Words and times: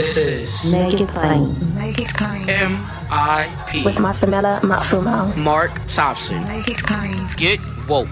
This 0.00 0.16
is 0.26 0.72
Make 0.72 0.94
It 0.94 1.08
Plain. 1.08 1.74
Make 1.74 1.98
it 1.98 2.08
plain. 2.14 2.48
M.I.P. 2.48 3.84
With 3.84 3.96
Masamela 3.96 4.58
Matfumo. 4.62 5.36
Mark 5.36 5.72
Thompson. 5.86 6.42
Make 6.48 6.68
it 6.68 6.78
plain. 6.86 7.28
Get 7.36 7.60
woke. 7.86 8.08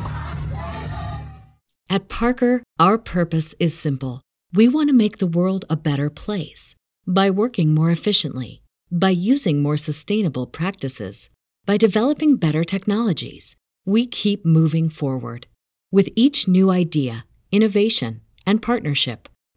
At 1.89 2.11
Parker, 2.11 2.63
our 2.79 2.99
purpose 2.99 3.55
is 3.59 3.75
simple. 3.75 4.21
We 4.53 4.69
want 4.69 4.91
to 4.91 4.93
make 4.93 5.17
the 5.17 5.27
world 5.27 5.65
a 5.71 5.77
better 5.77 6.11
place 6.11 6.75
by 7.07 7.31
working 7.31 7.73
more 7.73 7.91
efficiently, 7.91 8.61
by 8.93 9.09
using 9.09 9.63
more 9.63 9.79
sustainable 9.79 10.47
practices, 10.47 11.31
by 11.65 11.79
developing 11.79 12.37
better 12.37 12.65
technologies. 12.65 13.57
We 13.87 14.05
keep 14.05 14.45
moving 14.45 14.91
forward. 14.91 15.47
With 15.91 16.11
each 16.15 16.47
new 16.47 16.71
idea, 16.71 17.25
innovation, 17.51 18.21
and 18.45 18.61
partnership, 18.61 19.27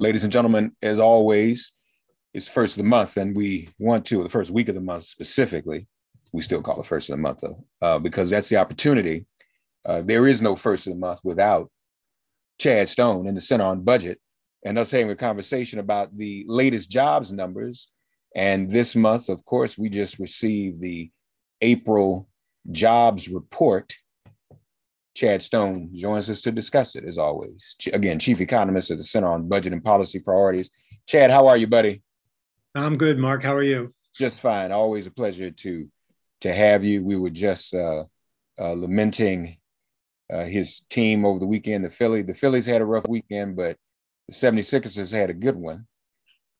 Ladies 0.00 0.22
and 0.22 0.32
gentlemen, 0.32 0.76
as 0.80 1.00
always, 1.00 1.72
it's 2.32 2.46
first 2.46 2.76
of 2.76 2.84
the 2.84 2.88
month, 2.88 3.16
and 3.16 3.34
we 3.34 3.68
want 3.80 4.04
to, 4.06 4.22
the 4.22 4.28
first 4.28 4.52
week 4.52 4.68
of 4.68 4.76
the 4.76 4.80
month 4.80 5.02
specifically, 5.02 5.88
we 6.32 6.40
still 6.40 6.62
call 6.62 6.78
it 6.78 6.86
first 6.86 7.10
of 7.10 7.16
the 7.16 7.22
month 7.22 7.40
though, 7.40 7.64
uh, 7.82 7.98
because 7.98 8.30
that's 8.30 8.48
the 8.48 8.58
opportunity. 8.58 9.26
Uh, 9.84 10.02
there 10.02 10.28
is 10.28 10.40
no 10.40 10.54
first 10.54 10.86
of 10.86 10.92
the 10.92 10.98
month 11.00 11.18
without 11.24 11.68
Chad 12.60 12.88
Stone 12.88 13.26
in 13.26 13.34
the 13.34 13.40
Center 13.40 13.64
on 13.64 13.80
Budget 13.80 14.20
and 14.64 14.78
us 14.78 14.92
having 14.92 15.10
a 15.10 15.16
conversation 15.16 15.80
about 15.80 16.16
the 16.16 16.44
latest 16.46 16.88
jobs 16.88 17.32
numbers. 17.32 17.90
And 18.36 18.70
this 18.70 18.94
month, 18.94 19.28
of 19.28 19.44
course, 19.44 19.76
we 19.76 19.88
just 19.88 20.20
received 20.20 20.80
the 20.80 21.10
April 21.60 22.28
jobs 22.70 23.28
report. 23.28 23.96
Chad 25.18 25.42
Stone 25.42 25.90
joins 25.94 26.30
us 26.30 26.42
to 26.42 26.52
discuss 26.52 26.94
it 26.94 27.04
as 27.04 27.18
always. 27.18 27.74
Again, 27.92 28.20
Chief 28.20 28.40
Economist 28.40 28.92
at 28.92 28.98
the 28.98 29.04
Center 29.04 29.26
on 29.26 29.48
Budget 29.48 29.72
and 29.72 29.82
Policy 29.82 30.20
Priorities. 30.20 30.70
Chad, 31.08 31.32
how 31.32 31.48
are 31.48 31.56
you, 31.56 31.66
buddy? 31.66 32.02
I'm 32.76 32.96
good, 32.96 33.18
Mark. 33.18 33.42
How 33.42 33.52
are 33.56 33.64
you? 33.64 33.92
Just 34.16 34.40
fine. 34.40 34.70
Always 34.70 35.08
a 35.08 35.10
pleasure 35.10 35.50
to 35.50 35.88
to 36.42 36.52
have 36.52 36.84
you. 36.84 37.02
We 37.02 37.16
were 37.16 37.30
just 37.30 37.74
uh, 37.74 38.04
uh, 38.60 38.72
lamenting 38.74 39.58
uh, 40.32 40.44
his 40.44 40.82
team 40.88 41.24
over 41.24 41.40
the 41.40 41.48
weekend. 41.48 41.84
The 41.84 41.90
Philly, 41.90 42.22
the 42.22 42.32
Phillies 42.32 42.66
had 42.66 42.80
a 42.80 42.86
rough 42.86 43.08
weekend, 43.08 43.56
but 43.56 43.76
the 44.28 44.34
76ers 44.34 45.10
had 45.10 45.30
a 45.30 45.34
good 45.34 45.56
one. 45.56 45.88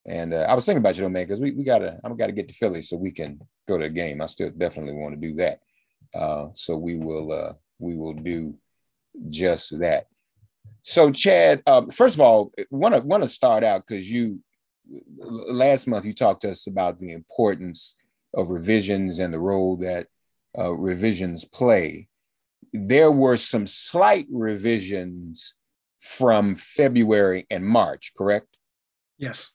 And 0.04 0.34
uh, 0.34 0.46
I 0.48 0.54
was 0.54 0.64
thinking 0.64 0.78
about 0.78 0.96
you, 0.96 1.02
though, 1.02 1.10
man, 1.10 1.26
because 1.26 1.40
we, 1.40 1.52
we 1.52 1.62
gotta 1.62 2.00
I'm 2.02 2.16
gotta 2.16 2.32
get 2.32 2.48
to 2.48 2.54
Philly 2.54 2.82
so 2.82 2.96
we 2.96 3.12
can 3.12 3.38
go 3.68 3.78
to 3.78 3.84
a 3.84 3.88
game. 3.88 4.20
I 4.20 4.26
still 4.26 4.50
definitely 4.50 4.94
want 4.94 5.14
to 5.14 5.28
do 5.28 5.36
that. 5.36 5.60
Uh, 6.12 6.48
so 6.54 6.76
we 6.76 6.96
will 6.96 7.30
uh, 7.30 7.52
we 7.78 7.96
will 7.96 8.14
do 8.14 8.54
just 9.28 9.78
that. 9.78 10.06
So 10.82 11.10
Chad, 11.10 11.62
um, 11.66 11.90
first 11.90 12.14
of 12.14 12.20
all, 12.20 12.52
want 12.70 12.94
to 12.94 13.00
want 13.00 13.22
to 13.22 13.28
start 13.28 13.64
out 13.64 13.84
because 13.86 14.10
you 14.10 14.40
last 15.20 15.86
month 15.86 16.04
you 16.04 16.14
talked 16.14 16.42
to 16.42 16.50
us 16.50 16.66
about 16.66 16.98
the 16.98 17.12
importance 17.12 17.94
of 18.34 18.48
revisions 18.48 19.18
and 19.18 19.34
the 19.34 19.40
role 19.40 19.76
that 19.76 20.06
uh, 20.58 20.72
revisions 20.72 21.44
play 21.44 22.08
there 22.72 23.10
were 23.10 23.36
some 23.36 23.66
slight 23.66 24.26
revisions 24.30 25.54
from 26.00 26.54
February 26.56 27.46
and 27.50 27.64
March, 27.64 28.12
correct? 28.16 28.56
Yes. 29.18 29.54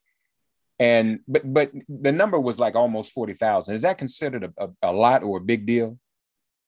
And 0.79 1.19
but 1.27 1.41
but 1.53 1.71
the 1.87 2.11
number 2.11 2.39
was 2.39 2.59
like 2.59 2.75
almost 2.75 3.13
forty 3.13 3.33
thousand. 3.33 3.75
Is 3.75 3.83
that 3.83 3.97
considered 3.97 4.43
a, 4.43 4.53
a, 4.57 4.69
a, 4.81 4.91
lot 4.91 5.23
or 5.23 5.37
a 5.37 5.41
big 5.41 5.65
deal? 5.65 5.97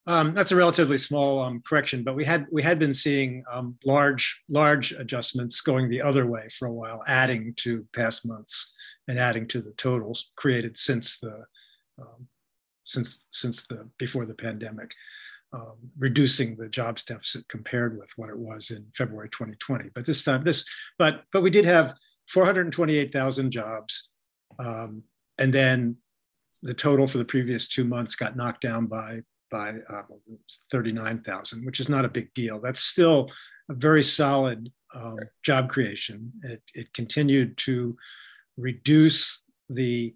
Um, 0.07 0.35
that's 0.35 0.51
a 0.51 0.55
relatively 0.55 0.99
small 0.99 1.41
um, 1.41 1.63
correction, 1.65 2.03
but 2.03 2.15
we 2.15 2.23
had 2.23 2.45
we 2.51 2.61
had 2.61 2.77
been 2.77 2.93
seeing 2.93 3.43
um, 3.51 3.77
large 3.83 4.41
large 4.49 4.91
adjustments 4.91 5.61
going 5.61 5.89
the 5.89 6.01
other 6.01 6.27
way 6.27 6.47
for 6.49 6.67
a 6.67 6.73
while, 6.73 7.03
adding 7.07 7.53
to 7.57 7.85
past 7.93 8.25
months 8.25 8.71
and 9.07 9.17
adding 9.17 9.47
to 9.47 9.61
the 9.61 9.71
totals 9.71 10.31
created 10.35 10.77
since 10.77 11.19
the 11.19 11.45
um, 11.99 12.27
since 12.83 13.25
since 13.31 13.65
the 13.65 13.89
before 13.97 14.25
the 14.25 14.35
pandemic 14.35 14.93
um, 15.55 15.77
reducing 15.97 16.55
the 16.55 16.67
jobs 16.67 17.03
deficit 17.03 17.47
compared 17.47 17.97
with 17.97 18.09
what 18.17 18.29
it 18.29 18.37
was 18.37 18.71
in 18.71 18.85
February 18.93 19.29
2020. 19.29 19.89
But 19.93 20.05
this 20.05 20.23
time, 20.23 20.43
this, 20.43 20.65
but 20.97 21.23
but 21.31 21.41
we 21.41 21.49
did 21.49 21.65
have 21.65 21.95
428,000 22.29 23.51
jobs, 23.51 24.09
um, 24.59 25.03
and 25.37 25.53
then 25.53 25.97
the 26.61 26.73
total 26.73 27.07
for 27.07 27.19
the 27.19 27.25
previous 27.25 27.67
two 27.67 27.85
months 27.85 28.15
got 28.15 28.35
knocked 28.35 28.61
down 28.61 28.87
by 28.87 29.21
by 29.55 29.69
uh, 29.89 30.01
39,000, 30.69 31.65
which 31.65 31.79
is 31.79 31.87
not 31.87 32.03
a 32.03 32.09
big 32.09 32.33
deal. 32.33 32.59
That's 32.59 32.81
still 32.81 33.31
a 33.69 33.73
very 33.73 34.03
solid 34.03 34.69
um, 34.93 35.17
job 35.45 35.69
creation. 35.69 36.29
It, 36.43 36.61
it 36.73 36.93
continued 36.93 37.55
to 37.59 37.95
reduce 38.57 39.43
the 39.69 40.13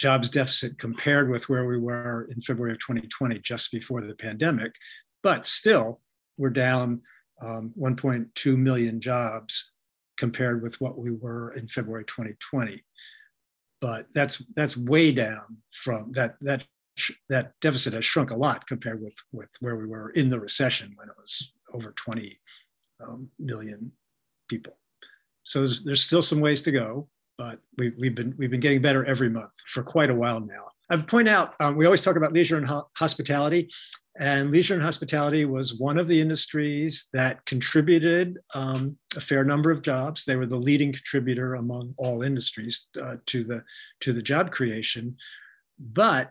jobs 0.00 0.28
deficit 0.28 0.78
compared 0.78 1.30
with 1.30 1.48
where 1.48 1.66
we 1.66 1.78
were 1.78 2.28
in 2.32 2.40
February 2.40 2.72
of 2.72 2.80
2020, 2.80 3.38
just 3.38 3.70
before 3.70 4.00
the 4.00 4.16
pandemic. 4.16 4.72
But 5.22 5.46
still, 5.46 6.00
we're 6.36 6.50
down 6.50 7.02
um, 7.40 7.72
1.2 7.78 8.56
million 8.56 9.00
jobs 9.00 9.70
compared 10.18 10.60
with 10.60 10.80
what 10.80 10.98
we 10.98 11.12
were 11.12 11.52
in 11.52 11.68
February 11.68 12.04
2020. 12.04 12.82
But 13.80 14.06
that's 14.12 14.42
that's 14.56 14.76
way 14.76 15.12
down 15.12 15.56
from 15.72 16.10
that 16.12 16.34
that 16.40 16.64
that 17.28 17.52
deficit 17.60 17.92
has 17.94 18.04
shrunk 18.04 18.30
a 18.30 18.36
lot 18.36 18.66
compared 18.66 19.00
with 19.02 19.14
with 19.32 19.48
where 19.60 19.76
we 19.76 19.86
were 19.86 20.10
in 20.10 20.30
the 20.30 20.40
recession 20.40 20.92
when 20.96 21.08
it 21.08 21.14
was 21.18 21.52
over 21.72 21.92
20 21.92 22.38
um, 23.02 23.28
million 23.38 23.92
people. 24.48 24.76
So 25.44 25.60
there's, 25.60 25.82
there's 25.82 26.04
still 26.04 26.22
some 26.22 26.40
ways 26.40 26.62
to 26.62 26.72
go, 26.72 27.08
but 27.38 27.58
we, 27.78 27.92
we've 27.98 28.14
been 28.14 28.34
we've 28.36 28.50
been 28.50 28.60
getting 28.60 28.82
better 28.82 29.04
every 29.04 29.30
month 29.30 29.52
for 29.66 29.82
quite 29.82 30.10
a 30.10 30.14
while 30.14 30.40
now. 30.40 30.66
I'd 30.90 31.06
point 31.06 31.28
out 31.28 31.54
um, 31.60 31.76
we 31.76 31.86
always 31.86 32.02
talk 32.02 32.16
about 32.16 32.32
leisure 32.32 32.56
and 32.56 32.66
ho- 32.66 32.88
hospitality, 32.96 33.70
and 34.18 34.50
leisure 34.50 34.74
and 34.74 34.82
hospitality 34.82 35.44
was 35.44 35.74
one 35.74 35.98
of 35.98 36.08
the 36.08 36.20
industries 36.20 37.08
that 37.12 37.44
contributed 37.46 38.38
um, 38.54 38.96
a 39.16 39.20
fair 39.20 39.44
number 39.44 39.70
of 39.70 39.82
jobs. 39.82 40.24
They 40.24 40.36
were 40.36 40.46
the 40.46 40.56
leading 40.56 40.92
contributor 40.92 41.54
among 41.54 41.94
all 41.96 42.22
industries 42.22 42.86
uh, 43.00 43.16
to 43.26 43.44
the 43.44 43.64
to 44.00 44.12
the 44.12 44.22
job 44.22 44.50
creation, 44.50 45.16
but 45.78 46.30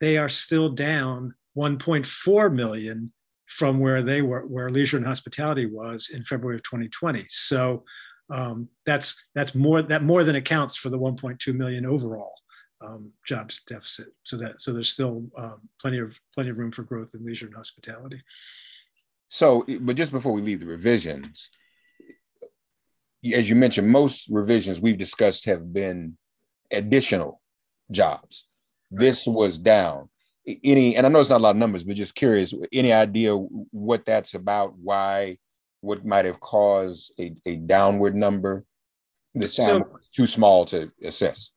they 0.00 0.18
are 0.18 0.28
still 0.28 0.70
down 0.70 1.34
1.4 1.56 2.54
million 2.54 3.12
from 3.48 3.80
where 3.80 4.02
they 4.02 4.22
were, 4.22 4.46
where 4.46 4.70
leisure 4.70 4.96
and 4.96 5.06
hospitality 5.06 5.66
was 5.66 6.10
in 6.10 6.22
February 6.22 6.56
of 6.56 6.62
2020. 6.64 7.24
So 7.28 7.84
um, 8.30 8.68
that's 8.84 9.16
that's 9.34 9.54
more 9.54 9.82
that 9.82 10.04
more 10.04 10.22
than 10.22 10.36
accounts 10.36 10.76
for 10.76 10.90
the 10.90 10.98
1.2 10.98 11.54
million 11.54 11.86
overall 11.86 12.34
um, 12.80 13.10
jobs 13.26 13.62
deficit. 13.66 14.08
So 14.24 14.36
that 14.36 14.60
so 14.60 14.72
there's 14.72 14.90
still 14.90 15.24
um, 15.36 15.60
plenty 15.80 15.98
of 15.98 16.14
plenty 16.34 16.50
of 16.50 16.58
room 16.58 16.72
for 16.72 16.82
growth 16.82 17.14
in 17.14 17.24
leisure 17.24 17.46
and 17.46 17.54
hospitality. 17.54 18.22
So, 19.28 19.64
but 19.80 19.96
just 19.96 20.12
before 20.12 20.32
we 20.32 20.40
leave 20.40 20.60
the 20.60 20.66
revisions, 20.66 21.50
as 23.34 23.48
you 23.48 23.56
mentioned, 23.56 23.88
most 23.88 24.28
revisions 24.30 24.80
we've 24.80 24.98
discussed 24.98 25.44
have 25.46 25.72
been 25.72 26.16
additional 26.70 27.40
jobs. 27.90 28.46
This 28.90 29.26
was 29.26 29.58
down. 29.58 30.08
Any, 30.64 30.96
and 30.96 31.04
I 31.04 31.10
know 31.10 31.20
it's 31.20 31.28
not 31.28 31.40
a 31.40 31.44
lot 31.44 31.50
of 31.50 31.56
numbers, 31.56 31.84
but 31.84 31.96
just 31.96 32.14
curious, 32.14 32.54
any 32.72 32.92
idea 32.92 33.36
what 33.36 34.06
that's 34.06 34.34
about? 34.34 34.74
Why 34.78 35.38
what 35.80 36.04
might 36.04 36.24
have 36.24 36.40
caused 36.40 37.12
a, 37.20 37.34
a 37.46 37.56
downward 37.56 38.16
number? 38.16 38.64
This 39.34 39.56
sounds 39.56 39.84
so, 39.90 39.98
too 40.14 40.26
small 40.26 40.64
to 40.66 40.90
assess. 41.04 41.50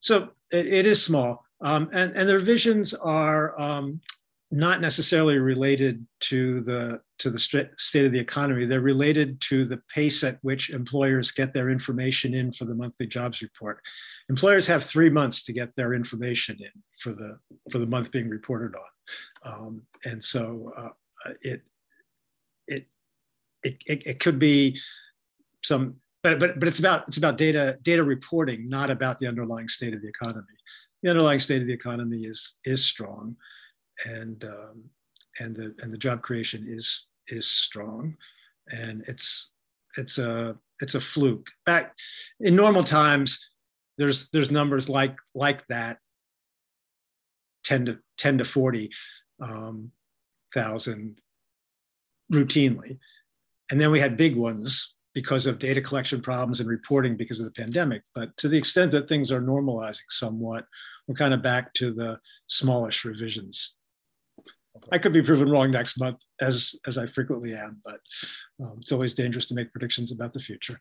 So 0.00 0.30
it, 0.50 0.66
it 0.66 0.86
is 0.86 1.02
small. 1.02 1.44
Um, 1.60 1.90
and, 1.92 2.16
and 2.16 2.28
the 2.28 2.34
revisions 2.34 2.94
are 2.94 3.60
um, 3.60 4.00
not 4.50 4.80
necessarily 4.80 5.38
related 5.38 6.04
to 6.20 6.60
the 6.62 7.00
to 7.18 7.30
the 7.30 7.38
state 7.38 8.04
of 8.04 8.12
the 8.12 8.18
economy. 8.18 8.66
They're 8.66 8.80
related 8.80 9.40
to 9.42 9.64
the 9.64 9.80
pace 9.94 10.24
at 10.24 10.38
which 10.42 10.70
employers 10.70 11.30
get 11.30 11.52
their 11.52 11.70
information 11.70 12.34
in 12.34 12.52
for 12.52 12.64
the 12.64 12.74
monthly 12.74 13.06
jobs 13.06 13.42
report. 13.42 13.80
Employers 14.28 14.66
have 14.66 14.82
three 14.82 15.10
months 15.10 15.42
to 15.42 15.52
get 15.52 15.74
their 15.76 15.94
information 15.94 16.56
in 16.58 16.82
for 16.98 17.12
the 17.12 17.38
for 17.70 17.78
the 17.78 17.86
month 17.86 18.10
being 18.10 18.28
reported 18.28 18.74
on, 18.74 19.52
um, 19.52 19.82
and 20.04 20.22
so 20.22 20.72
uh, 20.76 21.32
it 21.42 21.62
it 22.66 22.86
it, 23.62 23.76
it, 23.86 24.06
it 24.06 24.20
could 24.20 24.38
be 24.38 24.78
some 25.62 25.96
but 26.22 26.38
but 26.38 26.58
but 26.58 26.68
it's 26.68 26.80
about 26.80 27.06
it's 27.08 27.16
about 27.16 27.38
data 27.38 27.78
data 27.82 28.02
reporting, 28.02 28.68
not 28.68 28.90
about 28.90 29.18
the 29.18 29.26
underlying 29.26 29.68
state 29.68 29.94
of 29.94 30.02
the 30.02 30.08
economy. 30.08 30.46
The 31.02 31.10
underlying 31.10 31.38
state 31.38 31.62
of 31.62 31.68
the 31.68 31.72
economy 31.72 32.22
is 32.24 32.54
is 32.64 32.84
strong, 32.84 33.36
and 34.04 34.44
um, 34.44 34.84
and 35.38 35.56
the 35.56 35.74
and 35.80 35.92
the 35.92 35.98
job 35.98 36.22
creation 36.22 36.66
is 36.68 37.06
is 37.28 37.46
strong, 37.46 38.16
and 38.70 39.04
it's 39.06 39.50
it's 39.96 40.18
a 40.18 40.56
it's 40.80 40.94
a 40.94 41.00
fluke. 41.00 41.48
Back 41.66 41.94
in 42.40 42.56
normal 42.56 42.84
times, 42.84 43.50
there's 43.98 44.30
there's 44.30 44.50
numbers 44.50 44.88
like 44.88 45.18
like 45.34 45.66
that, 45.68 45.98
ten 47.64 47.86
to 47.86 47.98
ten 48.16 48.38
to 48.38 48.44
forty 48.44 48.90
um, 49.40 49.90
thousand 50.54 51.20
routinely, 52.32 52.98
and 53.70 53.80
then 53.80 53.90
we 53.90 54.00
had 54.00 54.16
big 54.16 54.36
ones 54.36 54.94
because 55.12 55.46
of 55.46 55.58
data 55.58 55.80
collection 55.80 56.20
problems 56.20 56.60
and 56.60 56.68
reporting 56.68 57.16
because 57.16 57.40
of 57.40 57.46
the 57.46 57.60
pandemic. 57.60 58.02
But 58.14 58.36
to 58.38 58.48
the 58.48 58.56
extent 58.56 58.92
that 58.92 59.08
things 59.08 59.32
are 59.32 59.40
normalizing 59.40 60.08
somewhat, 60.08 60.66
we're 61.08 61.16
kind 61.16 61.34
of 61.34 61.42
back 61.42 61.74
to 61.74 61.92
the 61.92 62.20
smallish 62.46 63.04
revisions. 63.04 63.74
I 64.92 64.98
could 64.98 65.12
be 65.12 65.22
proven 65.22 65.50
wrong 65.50 65.70
next 65.70 65.98
month, 65.98 66.18
as 66.40 66.74
as 66.86 66.98
I 66.98 67.06
frequently 67.06 67.54
am, 67.54 67.80
but 67.84 68.00
um, 68.62 68.78
it's 68.80 68.92
always 68.92 69.14
dangerous 69.14 69.46
to 69.46 69.54
make 69.54 69.72
predictions 69.72 70.12
about 70.12 70.32
the 70.32 70.40
future. 70.40 70.78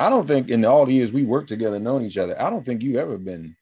I 0.00 0.08
don't 0.08 0.26
think 0.26 0.48
in 0.48 0.64
all 0.64 0.86
the 0.86 0.94
years 0.94 1.12
we 1.12 1.24
worked 1.24 1.48
together, 1.48 1.78
known 1.78 2.04
each 2.04 2.18
other, 2.18 2.40
I 2.40 2.50
don't 2.50 2.64
think 2.64 2.82
you've 2.82 2.96
ever 2.96 3.18
been 3.18 3.54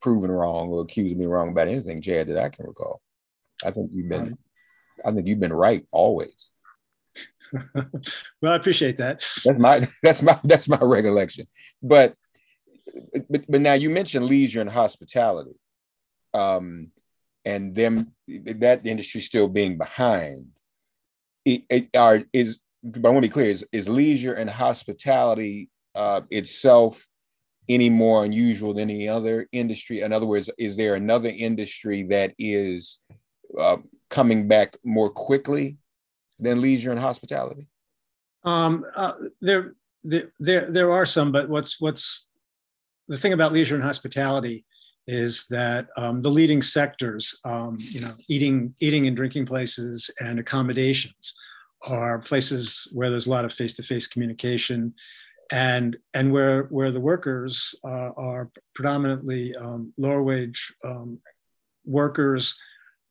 proven 0.00 0.30
wrong 0.30 0.68
or 0.68 0.82
accused 0.82 1.16
me 1.16 1.26
wrong 1.26 1.50
about 1.50 1.68
anything, 1.68 2.02
Chad, 2.02 2.28
that 2.28 2.38
I 2.38 2.48
can 2.48 2.66
recall. 2.66 3.00
I 3.64 3.70
think 3.70 3.90
you've 3.92 4.08
been, 4.08 4.20
um, 4.20 4.38
I 5.04 5.12
think 5.12 5.26
you've 5.26 5.40
been 5.40 5.52
right 5.52 5.86
always. 5.90 6.50
well, 7.74 8.52
I 8.52 8.56
appreciate 8.56 8.96
that. 8.98 9.26
That's 9.44 9.58
my 9.58 9.80
that's 10.02 10.22
my 10.22 10.38
that's 10.44 10.68
my 10.68 10.78
recollection. 10.80 11.46
But 11.82 12.14
but 13.28 13.44
but 13.48 13.60
now 13.60 13.74
you 13.74 13.90
mentioned 13.90 14.26
leisure 14.26 14.60
and 14.60 14.70
hospitality. 14.70 15.58
Um 16.34 16.92
and 17.48 17.74
them 17.74 18.12
that 18.44 18.86
industry 18.86 19.22
still 19.22 19.48
being 19.48 19.78
behind. 19.78 20.46
It, 21.46 21.62
it 21.70 21.88
are 21.96 22.22
is 22.32 22.60
but 22.82 23.06
I 23.06 23.10
want 23.10 23.24
to 23.24 23.28
be 23.28 23.32
clear, 23.32 23.48
is, 23.48 23.66
is 23.72 23.88
leisure 23.88 24.34
and 24.34 24.48
hospitality 24.48 25.70
uh, 25.94 26.20
itself 26.30 27.06
any 27.68 27.90
more 27.90 28.24
unusual 28.24 28.72
than 28.74 28.90
any 28.90 29.08
other 29.08 29.48
industry? 29.52 30.02
In 30.02 30.12
other 30.12 30.26
words, 30.26 30.50
is 30.58 30.76
there 30.76 30.94
another 30.94 31.30
industry 31.30 32.04
that 32.04 32.34
is 32.38 33.00
uh, 33.58 33.78
coming 34.10 34.46
back 34.46 34.76
more 34.84 35.10
quickly 35.10 35.78
than 36.38 36.60
leisure 36.60 36.90
and 36.90 37.00
hospitality? 37.00 37.66
Um, 38.44 38.84
uh, 38.94 39.12
there, 39.40 39.74
there, 40.04 40.32
there, 40.38 40.70
there 40.70 40.92
are 40.92 41.06
some, 41.06 41.32
but 41.32 41.48
what's 41.48 41.80
what's 41.80 42.26
the 43.08 43.16
thing 43.16 43.32
about 43.32 43.52
leisure 43.52 43.74
and 43.74 43.84
hospitality 43.84 44.64
is 45.08 45.46
that 45.48 45.88
um, 45.96 46.22
the 46.22 46.30
leading 46.30 46.62
sectors, 46.62 47.40
um, 47.44 47.78
you 47.80 48.00
know, 48.00 48.12
eating, 48.28 48.74
eating 48.78 49.06
and 49.06 49.16
drinking 49.16 49.46
places 49.46 50.10
and 50.20 50.38
accommodations 50.38 51.34
are 51.86 52.18
places 52.18 52.86
where 52.92 53.10
there's 53.10 53.26
a 53.26 53.30
lot 53.30 53.44
of 53.44 53.52
face-to-face 53.52 54.06
communication 54.06 54.94
and 55.50 55.96
and 56.12 56.30
where 56.30 56.64
where 56.64 56.90
the 56.90 57.00
workers 57.00 57.74
uh, 57.84 58.10
are 58.16 58.50
predominantly 58.74 59.54
um, 59.56 59.92
lower 59.96 60.22
wage 60.22 60.74
um, 60.84 61.18
workers 61.86 62.58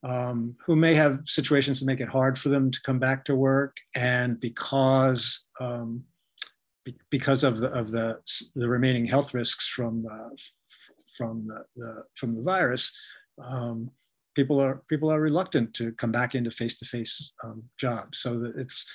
um, 0.04 0.56
who 0.66 0.76
may 0.76 0.94
have 0.94 1.20
situations 1.26 1.80
that 1.80 1.88
make 1.88 2.00
it 2.00 2.08
hard 2.08 2.38
for 2.38 2.50
them 2.50 2.70
to 2.70 2.80
come 2.84 3.00
back 3.00 3.26
to 3.26 3.36
work, 3.36 3.76
and 3.96 4.40
because 4.40 5.46
um, 5.60 6.04
be, 6.86 6.96
because 7.10 7.44
of 7.44 7.58
the 7.58 7.70
of 7.70 7.92
the 7.92 8.20
the 8.56 8.70
remaining 8.70 9.06
health 9.06 9.34
risks 9.34 9.68
from 9.68 10.06
uh, 10.06 10.30
from 11.18 11.48
the, 11.48 11.64
the, 11.76 12.04
from 12.16 12.36
the 12.36 12.42
virus, 12.42 12.96
um, 13.44 13.92
people 14.36 14.60
are 14.60 14.84
people 14.88 15.12
are 15.12 15.20
reluctant 15.20 15.74
to 15.74 15.92
come 15.94 16.12
back 16.12 16.36
into 16.36 16.52
face 16.52 16.78
to 16.78 16.86
face 16.86 17.34
jobs. 17.78 18.20
So 18.20 18.52
it's 18.56 18.86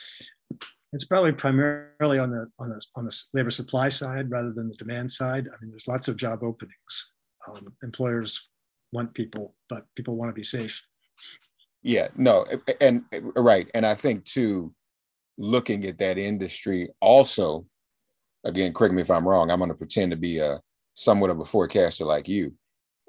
it's 0.92 1.04
probably 1.04 1.32
primarily 1.32 2.19
on 2.19 2.30
the 2.30 2.46
on 2.58 2.69
the 2.69 2.80
on 2.96 3.04
the 3.04 3.24
labor 3.34 3.50
supply 3.50 3.88
side 3.88 4.30
rather 4.30 4.52
than 4.52 4.69
the 4.69 4.76
demand 4.76 5.10
side. 5.10 5.48
I 5.48 5.56
mean, 5.60 5.70
there's 5.70 5.88
lots 5.88 6.08
of 6.08 6.16
job 6.16 6.42
openings. 6.42 7.12
Um, 7.48 7.66
employers 7.82 8.48
want 8.92 9.14
people, 9.14 9.54
but 9.69 9.86
people 9.96 10.16
want 10.16 10.28
to 10.28 10.34
be 10.34 10.44
safe. 10.44 10.80
Yeah, 11.82 12.08
no, 12.16 12.46
and 12.80 13.02
right, 13.34 13.69
and 13.74 13.84
I 13.84 13.96
think 13.96 14.24
too, 14.24 14.72
looking 15.38 15.84
at 15.86 15.98
that 15.98 16.19
industry 16.19 16.88
also, 17.00 17.66
again, 18.44 18.72
correct 18.72 18.94
me 18.94 19.02
if 19.02 19.10
I'm 19.10 19.26
wrong. 19.26 19.50
I'm 19.50 19.58
going 19.58 19.70
to 19.70 19.74
pretend 19.74 20.12
to 20.12 20.16
be 20.16 20.38
a 20.38 20.60
somewhat 20.94 21.30
of 21.30 21.40
a 21.40 21.44
forecaster 21.44 22.04
like 22.04 22.28
you. 22.28 22.54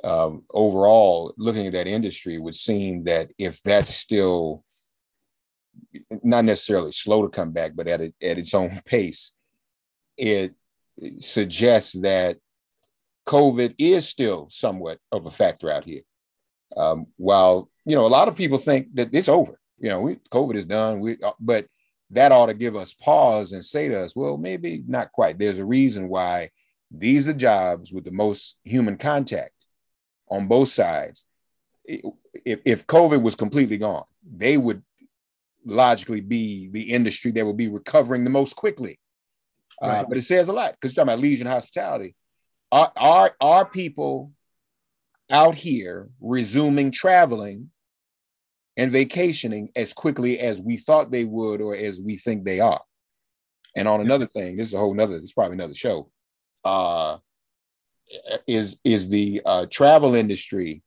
Um, 0.04 0.44
overall, 0.54 1.34
looking 1.38 1.68
at 1.68 1.74
that 1.74 1.88
industry 1.88 2.38
would 2.38 2.56
seem 2.56 3.06
that 3.06 3.32
if 3.38 3.62
that's 3.64 3.94
still 3.94 4.64
not 6.24 6.46
necessarily 6.46 6.92
slow 6.92 7.22
to 7.24 7.30
come 7.30 7.52
back, 7.52 7.72
but 7.76 7.88
at 7.88 8.02
a, 8.02 8.14
at 8.22 8.38
its 8.38 8.54
own 8.54 8.82
pace, 8.86 9.32
it 10.18 10.54
suggests 11.20 11.94
that 12.02 12.38
COVID 13.28 13.76
is 13.78 14.08
still 14.08 14.48
somewhat 14.50 15.00
of 15.12 15.26
a 15.26 15.32
factor 15.32 15.72
out 15.72 15.86
here. 15.86 16.02
Um, 16.76 17.08
while 17.18 17.70
you 17.86 17.96
know, 17.96 18.06
a 18.06 18.08
lot 18.08 18.28
of 18.28 18.38
people 18.38 18.58
think 18.58 18.88
that 18.96 19.10
it's 19.12 19.30
over. 19.30 19.60
You 19.80 19.90
know, 19.90 20.02
we, 20.02 20.16
COVID 20.32 20.56
is 20.56 20.66
done. 20.66 21.00
We, 21.00 21.18
uh, 21.22 21.34
but 21.40 21.68
that 22.12 22.32
ought 22.32 22.48
to 22.48 22.54
give 22.54 22.76
us 22.76 22.94
pause 22.94 23.54
and 23.54 23.64
say 23.64 23.90
to 23.90 24.00
us, 24.00 24.16
well, 24.16 24.38
maybe 24.38 24.84
not 24.88 25.12
quite. 25.12 25.38
There's 25.38 25.60
a 25.60 25.66
reason 25.66 26.08
why 26.08 26.52
these 26.94 27.28
are 27.28 27.34
jobs 27.34 27.92
with 27.92 28.06
the 28.06 28.12
most 28.12 28.58
human 28.64 28.98
contact 28.98 29.54
on 30.30 30.48
both 30.48 30.70
sides. 30.70 31.26
If, 31.86 32.60
if 32.66 32.88
COVID 32.88 33.22
was 33.22 33.36
completely 33.36 33.78
gone, 33.78 34.06
they 34.24 34.58
would 34.58 34.84
logically 35.66 36.22
be 36.22 36.70
the 36.70 36.94
industry 36.94 37.32
that 37.32 37.46
would 37.46 37.58
be 37.58 37.68
recovering 37.68 38.24
the 38.24 38.30
most 38.30 38.56
quickly. 38.56 39.00
Uh, 39.82 39.88
right. 39.88 40.00
Uh, 40.00 40.06
but 40.08 40.18
it 40.18 40.24
says 40.24 40.50
a 40.50 40.54
lot 40.54 40.74
because 40.74 40.96
you're 40.96 41.04
talking 41.04 41.14
about 41.14 41.22
leisure 41.22 41.48
hospitality. 41.48 42.16
Are, 42.72 42.92
are, 42.96 43.36
are 43.42 43.66
people 43.66 44.32
out 45.32 45.56
here 45.56 46.10
resuming 46.22 46.92
traveling 46.92 47.72
and 48.78 48.92
vacationing 48.92 49.70
as 49.76 49.94
quickly 49.94 50.40
as 50.40 50.62
we 50.62 50.78
thought 50.78 51.12
they 51.12 51.26
would 51.26 51.62
or 51.62 51.76
as 51.76 52.00
we 52.00 52.18
think 52.18 52.44
they 52.44 52.60
are. 52.60 52.82
And 53.76 53.88
on 53.88 54.02
another 54.02 54.28
thing, 54.28 54.58
this 54.58 54.68
is 54.68 54.74
a 54.74 54.80
whole 54.80 54.94
nother, 54.94 55.16
it's 55.16 55.34
probably 55.34 55.56
another 55.56 55.74
show. 55.74 56.10
Uh, 56.64 57.18
is 58.48 58.78
is 58.84 59.10
the 59.10 59.42
uh, 59.46 59.66
travel 59.70 60.16
industry 60.16 60.84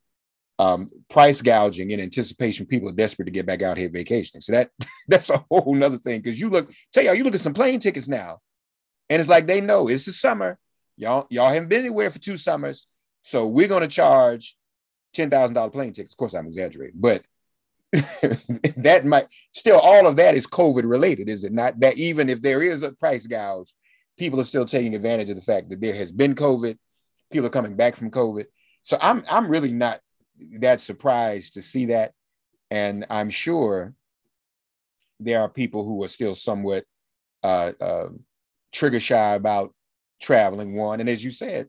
um, 0.59 0.88
price 1.11 1.42
gouging 1.42 1.90
in 1.90 2.00
anticipation 2.00 2.66
people 2.66 2.88
are 2.88 2.92
desperate 2.92 3.26
to 3.26 3.30
get 3.30 3.47
back 3.47 3.62
out 3.62 3.76
here 3.76 3.90
vacationing. 3.90 4.40
So 4.40 4.52
that 4.52 4.71
that's 5.09 5.30
a 5.30 5.45
whole 5.50 5.75
nother 5.75 5.99
thing. 5.99 6.23
Cause 6.23 6.38
you 6.38 6.49
look, 6.49 6.71
tell 6.92 7.04
y'all, 7.04 7.14
you 7.14 7.25
look 7.25 7.35
at 7.35 7.40
some 7.40 7.54
plane 7.54 7.80
tickets 7.80 8.09
now, 8.09 8.38
and 9.11 9.21
it's 9.21 9.28
like 9.28 9.47
they 9.47 9.61
know 9.61 9.88
it's 9.88 10.06
the 10.06 10.12
summer. 10.12 10.59
Y'all, 10.97 11.26
y'all 11.28 11.52
haven't 11.52 11.68
been 11.68 11.80
anywhere 11.80 12.11
for 12.11 12.18
two 12.18 12.37
summers. 12.37 12.87
So 13.23 13.47
we're 13.47 13.68
gonna 13.68 13.88
charge 13.88 14.56
ten 15.12 15.30
thousand 15.30 15.54
dollar 15.54 15.71
plane 15.71 15.92
tickets. 15.92 16.14
Of 16.14 16.18
course, 16.18 16.35
I'm 16.35 16.47
exaggerating, 16.47 17.00
but 17.00 17.23
that 17.92 19.02
might 19.04 19.26
still 19.52 19.78
all 19.78 20.06
of 20.06 20.16
that 20.16 20.35
is 20.35 20.47
COVID 20.47 20.88
related, 20.88 21.28
is 21.28 21.45
it 21.45 21.52
not? 21.52 21.78
That 21.80 21.99
even 21.99 22.28
if 22.30 22.40
there 22.40 22.62
is 22.62 22.83
a 22.83 22.92
price 22.92 23.26
gouge, 23.26 23.73
people 24.16 24.40
are 24.40 24.44
still 24.44 24.64
taking 24.64 24.94
advantage 24.94 25.30
of 25.30 25.37
the 25.37 25.42
fact 25.42 25.70
that 25.70 25.80
there 25.80 25.94
has 25.94 26.12
been 26.12 26.35
COVID. 26.35 26.76
People 27.30 27.46
are 27.46 27.50
coming 27.50 27.76
back 27.76 27.96
from 27.96 28.11
COVID. 28.11 28.46
So 28.82 28.99
I'm 29.00 29.25
I'm 29.28 29.49
really 29.49 29.73
not 29.73 30.00
that 30.61 30.80
surprised 30.80 31.54
to 31.54 31.62
see 31.62 31.87
that. 31.87 32.12
And 32.70 33.06
I'm 33.11 33.30
sure 33.30 33.94
there 35.20 35.40
are 35.40 35.49
people 35.49 35.85
who 35.85 36.02
are 36.04 36.08
still 36.08 36.35
somewhat 36.35 36.85
uh, 37.42 37.73
uh, 37.80 38.08
trigger 38.73 39.00
shy 39.00 39.35
about 39.35 39.75
traveling. 40.20 40.75
One, 40.75 41.00
and 41.00 41.08
as 41.08 41.25
you 41.25 41.30
said, 41.30 41.68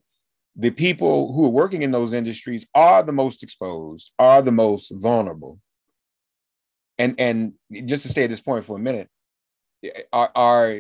the 0.56 0.72
people 0.72 1.34
who 1.34 1.46
are 1.46 1.50
working 1.50 1.84
in 1.84 1.92
those 1.92 2.14
industries 2.14 2.66
are 2.74 3.04
the 3.04 3.14
most 3.14 3.44
exposed, 3.44 4.12
are 4.20 4.42
the 4.42 4.52
most 4.52 4.92
vulnerable 4.96 5.60
and 6.98 7.16
and 7.20 7.54
just 7.86 8.04
to 8.04 8.10
stay 8.10 8.24
at 8.24 8.30
this 8.30 8.42
point 8.42 8.66
for 8.66 8.78
a 8.78 8.80
minute, 8.80 9.10
are, 10.12 10.32
are 10.36 10.80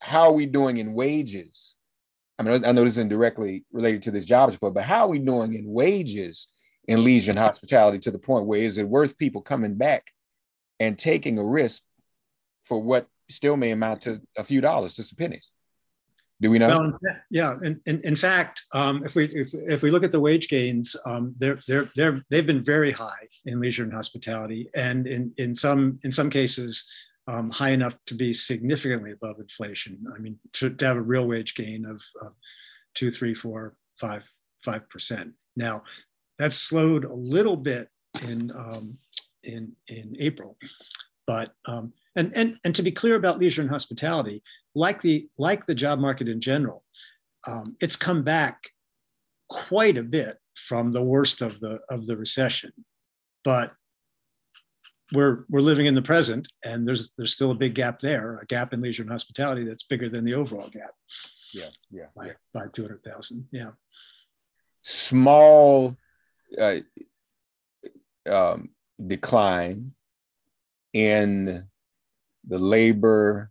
how 0.00 0.24
are 0.24 0.32
we 0.32 0.46
doing 0.46 0.76
in 0.76 0.94
wages? 0.94 1.76
I 2.38 2.42
mean, 2.42 2.64
I 2.64 2.72
know 2.72 2.84
this 2.84 2.94
isn't 2.94 3.08
directly 3.08 3.64
related 3.72 4.02
to 4.02 4.10
this 4.10 4.24
job 4.24 4.50
report, 4.50 4.74
but 4.74 4.84
how 4.84 5.04
are 5.06 5.08
we 5.08 5.18
doing 5.18 5.54
in 5.54 5.64
wages 5.66 6.48
in 6.86 7.02
leisure 7.02 7.30
and 7.30 7.38
hospitality 7.38 7.98
to 8.00 8.10
the 8.10 8.18
point 8.18 8.46
where 8.46 8.60
is 8.60 8.78
it 8.78 8.88
worth 8.88 9.18
people 9.18 9.40
coming 9.40 9.74
back 9.74 10.10
and 10.78 10.98
taking 10.98 11.38
a 11.38 11.44
risk 11.44 11.82
for 12.62 12.82
what 12.82 13.06
still 13.28 13.56
may 13.56 13.70
amount 13.70 14.02
to 14.02 14.20
a 14.36 14.44
few 14.44 14.60
dollars, 14.60 14.94
to 14.94 15.02
some 15.02 15.16
pennies? 15.16 15.50
Do 16.40 16.50
we 16.50 16.58
know? 16.58 16.68
Well, 16.68 16.98
yeah. 17.30 17.56
In, 17.62 17.80
in, 17.86 18.00
in 18.02 18.14
fact, 18.14 18.64
um, 18.72 19.02
if 19.04 19.14
we 19.14 19.24
if, 19.24 19.54
if 19.54 19.82
we 19.82 19.90
look 19.90 20.04
at 20.04 20.12
the 20.12 20.20
wage 20.20 20.48
gains, 20.48 20.94
um, 21.06 21.34
they're 21.38 21.58
they're 21.66 21.90
they're 21.96 22.22
they've 22.28 22.46
been 22.46 22.62
very 22.62 22.92
high 22.92 23.26
in 23.46 23.58
leisure 23.58 23.84
and 23.84 23.92
hospitality, 23.92 24.68
and 24.74 25.06
in 25.06 25.32
in 25.38 25.54
some 25.54 25.98
in 26.04 26.12
some 26.12 26.28
cases, 26.28 26.86
um, 27.28 27.50
high 27.50 27.70
enough 27.70 27.98
to 28.06 28.14
be 28.14 28.32
significantly 28.32 29.12
above 29.12 29.40
inflation. 29.40 30.04
I 30.14 30.18
mean, 30.18 30.38
to, 30.54 30.70
to 30.70 30.86
have 30.86 30.96
a 30.96 31.02
real 31.02 31.26
wage 31.26 31.54
gain 31.54 31.84
of 31.84 32.00
uh, 32.24 32.30
two, 32.94 33.10
three, 33.10 33.34
four, 33.34 33.76
five, 34.00 34.22
five 34.64 34.88
percent. 34.88 35.32
Now, 35.56 35.82
that's 36.38 36.56
slowed 36.56 37.04
a 37.04 37.14
little 37.14 37.56
bit 37.56 37.88
in 38.28 38.52
um, 38.52 38.98
in 39.42 39.72
in 39.88 40.16
April, 40.20 40.56
but 41.26 41.52
um, 41.66 41.92
and 42.14 42.32
and 42.34 42.56
and 42.64 42.74
to 42.74 42.82
be 42.82 42.92
clear 42.92 43.16
about 43.16 43.38
leisure 43.38 43.62
and 43.62 43.70
hospitality, 43.70 44.42
like 44.74 45.00
the 45.02 45.28
like 45.38 45.66
the 45.66 45.74
job 45.74 45.98
market 45.98 46.28
in 46.28 46.40
general, 46.40 46.84
um, 47.46 47.76
it's 47.80 47.96
come 47.96 48.22
back 48.22 48.68
quite 49.48 49.96
a 49.96 50.02
bit 50.02 50.38
from 50.54 50.92
the 50.92 51.02
worst 51.02 51.42
of 51.42 51.58
the 51.60 51.80
of 51.90 52.06
the 52.06 52.16
recession, 52.16 52.72
but 53.44 53.72
we're 55.12 55.44
we're 55.48 55.60
living 55.60 55.86
in 55.86 55.94
the 55.94 56.02
present, 56.02 56.48
and 56.64 56.86
there's 56.86 57.12
there's 57.16 57.32
still 57.32 57.50
a 57.50 57.54
big 57.54 57.74
gap 57.74 58.00
there, 58.00 58.38
a 58.38 58.46
gap 58.46 58.72
in 58.72 58.80
leisure 58.80 59.02
and 59.02 59.10
hospitality 59.10 59.64
that's 59.64 59.84
bigger 59.84 60.08
than 60.08 60.24
the 60.24 60.34
overall 60.34 60.68
gap. 60.68 60.90
Yeah, 61.52 61.70
yeah, 61.90 62.06
by, 62.14 62.26
yeah. 62.26 62.32
by 62.52 62.66
two 62.72 62.82
hundred 62.82 63.04
thousand. 63.04 63.48
Yeah, 63.52 63.70
small 64.82 65.96
uh, 66.60 66.80
um, 68.28 68.70
decline 69.04 69.92
in 70.92 71.68
the 72.48 72.58
labor 72.58 73.50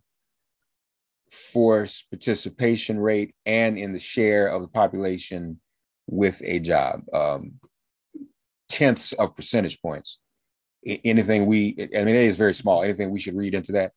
force 1.30 2.02
participation 2.02 2.98
rate 2.98 3.34
and 3.44 3.78
in 3.78 3.92
the 3.92 3.98
share 3.98 4.46
of 4.46 4.62
the 4.62 4.68
population 4.68 5.60
with 6.06 6.40
a 6.44 6.60
job. 6.60 7.02
Um, 7.12 7.54
tenths 8.68 9.12
of 9.12 9.36
percentage 9.36 9.80
points. 9.80 10.18
Anything 11.04 11.46
we, 11.46 11.74
I 11.96 12.04
mean, 12.04 12.14
it 12.14 12.26
is 12.26 12.36
very 12.36 12.54
small. 12.54 12.82
Anything 12.82 13.10
we 13.10 13.20
should 13.20 13.36
read 13.36 13.54
into 13.54 13.72
that? 13.72 13.92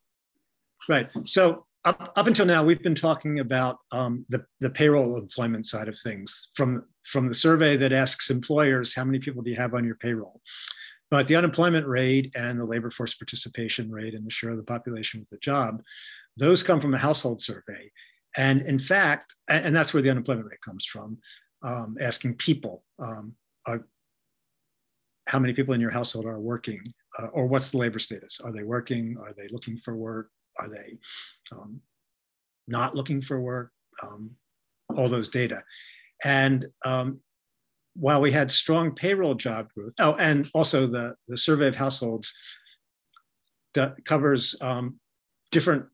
Right. 0.88 1.08
So 1.24 1.66
up, 1.84 2.12
up 2.16 2.26
until 2.26 2.46
now, 2.46 2.64
we've 2.64 2.82
been 2.82 2.94
talking 2.94 3.40
about 3.40 3.78
um, 3.92 4.26
the, 4.28 4.44
the 4.60 4.70
payroll 4.70 5.16
employment 5.16 5.66
side 5.66 5.88
of 5.88 5.96
things 5.98 6.50
from, 6.54 6.84
from 7.04 7.28
the 7.28 7.34
survey 7.34 7.76
that 7.76 7.92
asks 7.92 8.30
employers, 8.30 8.94
how 8.94 9.04
many 9.04 9.18
people 9.18 9.42
do 9.42 9.50
you 9.50 9.56
have 9.56 9.74
on 9.74 9.84
your 9.84 9.94
payroll? 9.94 10.40
But 11.10 11.26
the 11.26 11.36
unemployment 11.36 11.86
rate 11.86 12.32
and 12.34 12.58
the 12.58 12.64
labor 12.64 12.90
force 12.90 13.14
participation 13.14 13.90
rate 13.90 14.14
and 14.14 14.26
the 14.26 14.30
share 14.30 14.50
of 14.50 14.56
the 14.56 14.62
population 14.62 15.20
with 15.20 15.32
a 15.32 15.40
job, 15.40 15.82
those 16.36 16.62
come 16.62 16.80
from 16.80 16.94
a 16.94 16.98
household 16.98 17.40
survey. 17.40 17.90
And 18.36 18.62
in 18.62 18.78
fact, 18.78 19.32
and 19.48 19.74
that's 19.74 19.92
where 19.92 20.02
the 20.02 20.10
unemployment 20.10 20.46
rate 20.48 20.60
comes 20.64 20.84
from, 20.84 21.18
um, 21.62 21.96
asking 22.00 22.36
people, 22.36 22.84
um, 23.04 23.34
are, 23.66 23.86
how 25.30 25.38
many 25.38 25.52
people 25.52 25.74
in 25.74 25.80
your 25.80 25.92
household 25.92 26.26
are 26.26 26.40
working, 26.40 26.82
uh, 27.18 27.26
or 27.28 27.46
what's 27.46 27.70
the 27.70 27.78
labor 27.78 28.00
status? 28.00 28.40
Are 28.40 28.52
they 28.52 28.64
working? 28.64 29.16
Are 29.22 29.32
they 29.32 29.46
looking 29.50 29.78
for 29.78 29.94
work? 29.94 30.28
Are 30.58 30.68
they 30.68 30.98
um, 31.52 31.80
not 32.66 32.96
looking 32.96 33.22
for 33.22 33.40
work? 33.40 33.70
Um, 34.02 34.32
all 34.96 35.08
those 35.08 35.28
data. 35.28 35.62
And 36.24 36.66
um, 36.84 37.20
while 37.94 38.20
we 38.20 38.32
had 38.32 38.50
strong 38.50 38.92
payroll 38.92 39.34
job 39.34 39.68
growth, 39.72 39.92
oh, 40.00 40.14
and 40.14 40.50
also 40.52 40.88
the, 40.88 41.14
the 41.28 41.36
survey 41.36 41.68
of 41.68 41.76
households 41.76 42.34
covers 44.04 44.56
um, 44.60 44.98
different, 45.52 45.84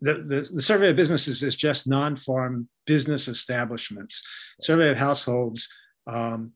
the, 0.00 0.14
the, 0.14 0.50
the, 0.54 0.60
survey 0.60 0.90
of 0.90 0.96
businesses 0.96 1.44
is 1.44 1.54
just 1.54 1.86
non-farm 1.86 2.68
business 2.84 3.28
establishments. 3.28 4.24
Survey 4.60 4.90
of 4.90 4.96
households 4.96 5.68
um, 6.08 6.52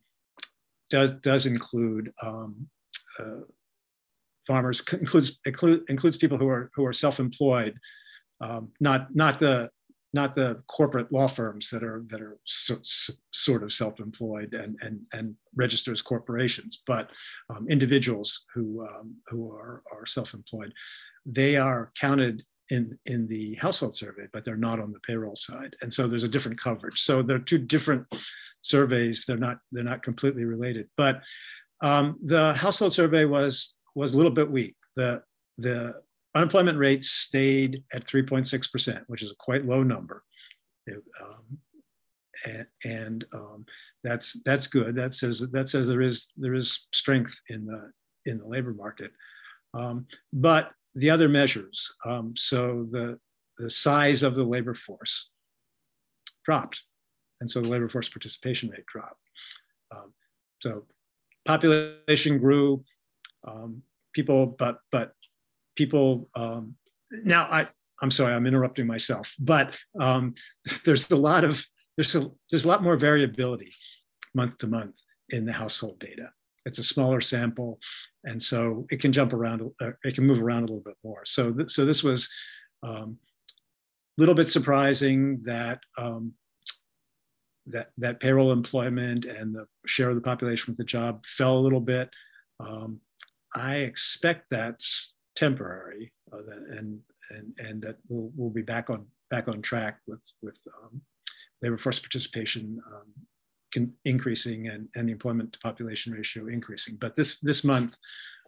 does, 0.90 1.12
does 1.23 1.47
include 1.47 2.12
um, 2.23 2.68
uh, 3.18 3.40
farmers, 4.47 4.82
includes, 4.92 5.38
include, 5.47 5.82
includes 5.88 6.16
people 6.16 6.38
who 6.38 6.49
are, 6.49 6.70
who 6.75 6.85
are 6.85 6.92
self-employed, 6.92 7.75
um, 8.40 8.70
not, 8.80 9.14
not 9.14 9.38
the 9.38 9.70
not 10.12 10.35
the 10.35 10.62
corporate 10.66 11.12
law 11.12 11.28
firms 11.28 11.70
that 11.70 11.85
are 11.85 12.04
that 12.09 12.20
are 12.20 12.38
so, 12.44 12.78
so, 12.82 13.12
sort 13.32 13.62
of 13.62 13.73
self-employed 13.73 14.54
and 14.54 14.76
and 14.80 15.00
and 15.12 15.35
register 15.54 15.92
as 15.92 16.02
corporations, 16.02 16.82
but 16.87 17.11
um, 17.54 17.68
individuals 17.68 18.44
who 18.52 18.82
um, 18.82 19.14
who 19.28 19.52
are 19.52 19.82
are 19.92 20.06
self-employed, 20.06 20.73
they 21.26 21.56
are 21.56 21.92
counted 21.99 22.44
in 22.70 22.98
in 23.06 23.26
the 23.26 23.54
household 23.54 23.96
survey, 23.96 24.26
but 24.32 24.44
they're 24.44 24.56
not 24.56 24.80
on 24.80 24.92
the 24.92 25.00
payroll 25.00 25.36
side, 25.36 25.76
and 25.82 25.92
so 25.92 26.06
there's 26.06 26.24
a 26.24 26.28
different 26.28 26.60
coverage. 26.60 27.00
So 27.00 27.22
they're 27.22 27.38
two 27.38 27.58
different 27.58 28.06
surveys. 28.62 29.24
They're 29.26 29.36
not 29.36 29.58
they're 29.72 29.84
not 29.84 30.02
completely 30.02 30.44
related, 30.44 30.88
but 30.96 31.22
um, 31.82 32.18
the 32.24 32.54
household 32.54 32.92
survey 32.92 33.24
was 33.24 33.74
was 33.94 34.12
a 34.12 34.16
little 34.16 34.32
bit 34.32 34.50
weak. 34.50 34.76
The 34.96 35.22
the 35.58 35.94
unemployment 36.34 36.78
rate 36.78 37.02
stayed 37.02 37.82
at 37.92 38.06
3.6%, 38.06 39.02
which 39.08 39.22
is 39.22 39.32
a 39.32 39.36
quite 39.36 39.66
low 39.66 39.82
number. 39.82 40.22
It, 40.86 41.02
um, 41.20 41.58
and, 42.46 42.66
and 42.84 43.24
um, 43.34 43.66
that's 44.02 44.40
that's 44.44 44.66
good. 44.66 44.94
That 44.94 45.12
says 45.12 45.40
that 45.52 45.68
says 45.68 45.86
there 45.86 46.00
is 46.00 46.28
there 46.36 46.54
is 46.54 46.86
strength 46.92 47.38
in 47.50 47.66
the 47.66 47.90
in 48.26 48.38
the 48.38 48.46
labor 48.46 48.72
market. 48.72 49.10
Um, 49.74 50.06
but 50.32 50.72
the 50.94 51.11
other 51.11 51.28
measures, 51.28 51.94
um, 52.04 52.35
so 52.37 52.87
the 52.88 53.18
the 53.59 53.70
size 53.70 54.23
of 54.23 54.35
the 54.35 54.44
labor 54.44 54.75
force 54.75 55.30
dropped, 56.44 56.82
and 57.40 57.50
so 57.50 57.61
the 57.61 57.68
labor 57.68 57.88
force 57.88 58.09
participation 58.09 58.70
rate 58.70 58.87
dropped. 58.87 59.20
Um, 59.94 60.12
so 60.61 60.85
population 61.44 62.38
grew, 62.38 62.85
um, 63.47 63.82
people, 64.14 64.47
but 64.59 64.78
but 64.90 65.12
people 65.76 66.28
um, 66.35 66.75
now 67.25 67.44
I 67.44 67.68
I'm 68.02 68.11
sorry 68.11 68.35
I'm 68.35 68.47
interrupting 68.47 68.87
myself, 68.87 69.35
but 69.38 69.78
um, 70.00 70.35
there's 70.85 71.11
a 71.11 71.16
lot 71.16 71.44
of 71.44 71.64
there's 71.97 72.14
a 72.14 72.30
there's 72.50 72.64
a 72.64 72.68
lot 72.68 72.82
more 72.82 72.97
variability 72.97 73.73
month 74.35 74.59
to 74.59 74.66
month 74.66 74.97
in 75.28 75.44
the 75.44 75.52
household 75.52 75.99
data. 75.99 76.30
It's 76.67 76.79
a 76.79 76.85
smaller 76.85 77.21
sample, 77.21 77.79
and 78.25 78.43
so 78.43 78.87
it 78.90 79.00
can 79.00 79.12
jump 79.12 79.33
around. 79.33 79.62
Uh, 79.81 79.90
it 80.05 80.14
can 80.14 80.26
move 80.26 80.43
around 80.43 80.64
a 80.64 80.67
little 80.67 80.83
bit 80.83 80.97
more. 81.02 81.23
So 81.25 81.52
th- 81.52 81.71
so 81.71 81.85
this 81.85 82.02
was 82.02 82.29
a 82.85 82.88
um, 82.88 83.19
little 84.19 84.35
bit 84.35 84.49
surprising 84.49 85.43
that. 85.45 85.81
Um, 85.99 86.35
that, 87.67 87.90
that 87.99 88.19
payroll 88.19 88.50
employment 88.50 89.26
and 89.26 89.55
the 89.55 89.67
share 89.87 90.09
of 90.09 90.17
the 90.17 90.23
population 90.23 90.73
with 90.73 90.79
the 90.79 90.83
job 90.83 91.25
fell 91.25 91.57
a 91.57 91.61
little 91.61 91.81
bit. 91.81 92.11
Um, 92.59 93.00
I 93.55 93.76
expect 93.76 94.47
that's 94.50 95.14
temporary, 95.37 96.12
uh, 96.33 96.38
and 96.76 97.00
and 97.31 97.52
and 97.59 97.83
that 97.83 97.97
we'll, 98.09 98.31
we'll 98.35 98.50
be 98.50 98.62
back 98.62 98.90
on 98.90 99.07
back 99.31 99.49
on 99.49 99.62
track 99.62 99.99
with 100.07 100.23
with 100.43 100.59
um, 100.83 101.00
labor 101.62 101.79
force 101.79 101.99
participation 101.99 102.81
um, 102.87 103.12
increasing 104.04 104.68
and, 104.68 104.88
and 104.94 105.08
the 105.08 105.12
employment 105.12 105.52
to 105.52 105.58
population 105.60 106.12
ratio 106.12 106.48
increasing. 106.48 106.96
But 106.96 107.14
this 107.14 107.38
this 107.40 107.64
month 107.64 107.96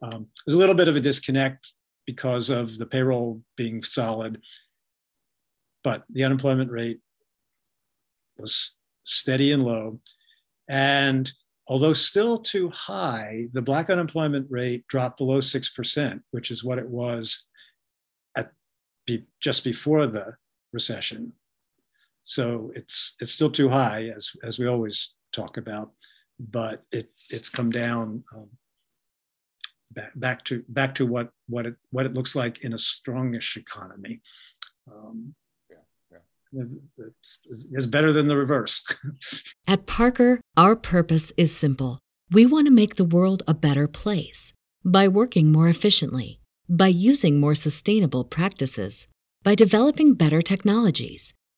um, 0.02 0.26
there's 0.44 0.54
a 0.54 0.58
little 0.58 0.74
bit 0.74 0.88
of 0.88 0.96
a 0.96 1.00
disconnect 1.00 1.72
because 2.06 2.50
of 2.50 2.76
the 2.78 2.86
payroll 2.86 3.40
being 3.56 3.84
solid, 3.84 4.40
but 5.84 6.02
the 6.10 6.24
unemployment 6.24 6.70
rate 6.70 7.00
was 8.36 8.72
steady 9.04 9.52
and 9.52 9.64
low, 9.64 10.00
and 10.68 11.32
Although 11.68 11.92
still 11.92 12.38
too 12.38 12.68
high, 12.70 13.46
the 13.52 13.62
black 13.62 13.88
unemployment 13.88 14.46
rate 14.50 14.86
dropped 14.88 15.18
below 15.18 15.38
6%, 15.38 16.20
which 16.30 16.50
is 16.50 16.64
what 16.64 16.78
it 16.78 16.88
was 16.88 17.46
at 18.36 18.52
be, 19.06 19.24
just 19.40 19.62
before 19.64 20.06
the 20.06 20.34
recession. 20.72 21.32
So 22.24 22.72
it's 22.74 23.16
it's 23.20 23.32
still 23.32 23.50
too 23.50 23.68
high, 23.68 24.12
as, 24.14 24.30
as 24.44 24.58
we 24.58 24.66
always 24.66 25.14
talk 25.32 25.56
about, 25.56 25.92
but 26.38 26.84
it, 26.92 27.10
it's 27.30 27.48
come 27.48 27.70
down 27.70 28.22
um, 28.34 28.48
back, 29.90 30.12
back 30.14 30.44
to 30.44 30.64
back 30.68 30.94
to 30.96 31.06
what 31.06 31.30
what 31.48 31.66
it 31.66 31.74
what 31.90 32.06
it 32.06 32.14
looks 32.14 32.36
like 32.36 32.60
in 32.60 32.72
a 32.72 32.76
strongish 32.76 33.56
economy. 33.56 34.20
Um, 34.90 35.34
is 37.72 37.86
better 37.86 38.12
than 38.12 38.28
the 38.28 38.36
reverse. 38.36 38.84
At 39.66 39.86
Parker, 39.86 40.40
our 40.56 40.76
purpose 40.76 41.32
is 41.38 41.56
simple. 41.56 41.98
We 42.30 42.46
want 42.46 42.66
to 42.66 42.72
make 42.72 42.96
the 42.96 43.04
world 43.04 43.42
a 43.46 43.54
better 43.54 43.88
place 43.88 44.52
by 44.84 45.08
working 45.08 45.50
more 45.50 45.68
efficiently, 45.68 46.40
by 46.68 46.88
using 46.88 47.40
more 47.40 47.54
sustainable 47.54 48.24
practices, 48.24 49.06
by 49.42 49.54
developing 49.54 50.14
better 50.14 50.42
technologies. 50.42 51.32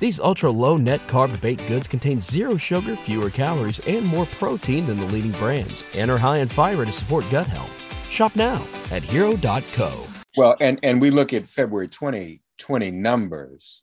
These 0.00 0.18
ultra 0.18 0.50
low 0.50 0.76
net 0.76 1.06
carb 1.06 1.40
baked 1.40 1.66
goods 1.68 1.86
contain 1.86 2.20
zero 2.20 2.56
sugar, 2.56 2.96
fewer 2.96 3.30
calories, 3.30 3.80
and 3.80 4.04
more 4.04 4.26
protein 4.26 4.86
than 4.86 4.98
the 4.98 5.06
leading 5.06 5.32
brands, 5.32 5.84
and 5.94 6.10
are 6.10 6.18
high 6.18 6.38
in 6.38 6.48
fiber 6.48 6.84
to 6.84 6.92
support 6.92 7.24
gut 7.30 7.46
health. 7.46 7.70
Shop 8.10 8.34
now 8.36 8.64
at 8.90 9.02
hero.co. 9.02 10.04
Well, 10.36 10.56
and, 10.60 10.80
and 10.82 11.00
we 11.00 11.10
look 11.10 11.32
at 11.32 11.48
February 11.48 11.88
2020 11.88 12.90
numbers, 12.90 13.82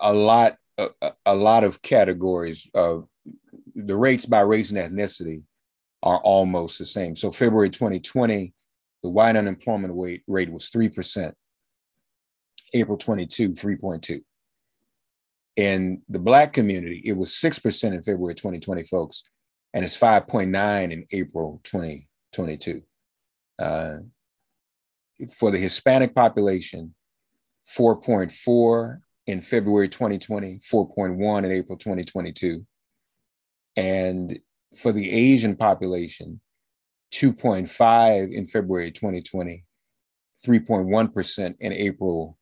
a 0.00 0.12
lot, 0.12 0.56
a, 0.78 0.90
a 1.24 1.34
lot 1.34 1.62
of 1.62 1.80
categories 1.80 2.68
of 2.74 3.06
the 3.76 3.96
rates 3.96 4.26
by 4.26 4.40
race 4.40 4.72
and 4.72 4.78
ethnicity 4.78 5.44
are 6.02 6.18
almost 6.18 6.78
the 6.78 6.84
same. 6.84 7.14
So 7.14 7.30
February 7.30 7.70
2020, 7.70 8.52
the 9.02 9.08
white 9.08 9.36
unemployment 9.36 9.94
rate, 9.96 10.22
rate 10.26 10.52
was 10.52 10.70
3%. 10.70 11.32
April 12.74 12.98
22, 12.98 13.50
3.2. 13.50 14.20
In 15.56 16.02
the 16.08 16.18
Black 16.18 16.52
community, 16.52 17.00
it 17.04 17.16
was 17.16 17.30
6% 17.30 17.84
in 17.84 18.02
February 18.02 18.34
2020, 18.34 18.84
folks, 18.84 19.22
and 19.72 19.84
it's 19.84 19.98
5.9 19.98 20.92
in 20.92 21.06
April 21.12 21.60
2022. 21.62 22.82
Uh, 23.58 23.96
for 25.32 25.52
the 25.52 25.58
Hispanic 25.58 26.14
population, 26.14 26.94
4.4 27.78 28.98
in 29.28 29.40
February 29.40 29.88
2020, 29.88 30.58
4.1 30.58 31.44
in 31.44 31.52
April 31.52 31.78
2022. 31.78 32.66
And 33.76 34.38
for 34.76 34.90
the 34.90 35.10
Asian 35.10 35.56
population, 35.56 36.40
2.5 37.12 38.32
in 38.32 38.46
February 38.46 38.90
2020, 38.90 39.64
3.1% 40.44 41.54
in 41.60 41.72
April 41.72 42.36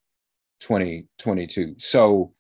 2022. 0.63 1.77
So 1.79 2.33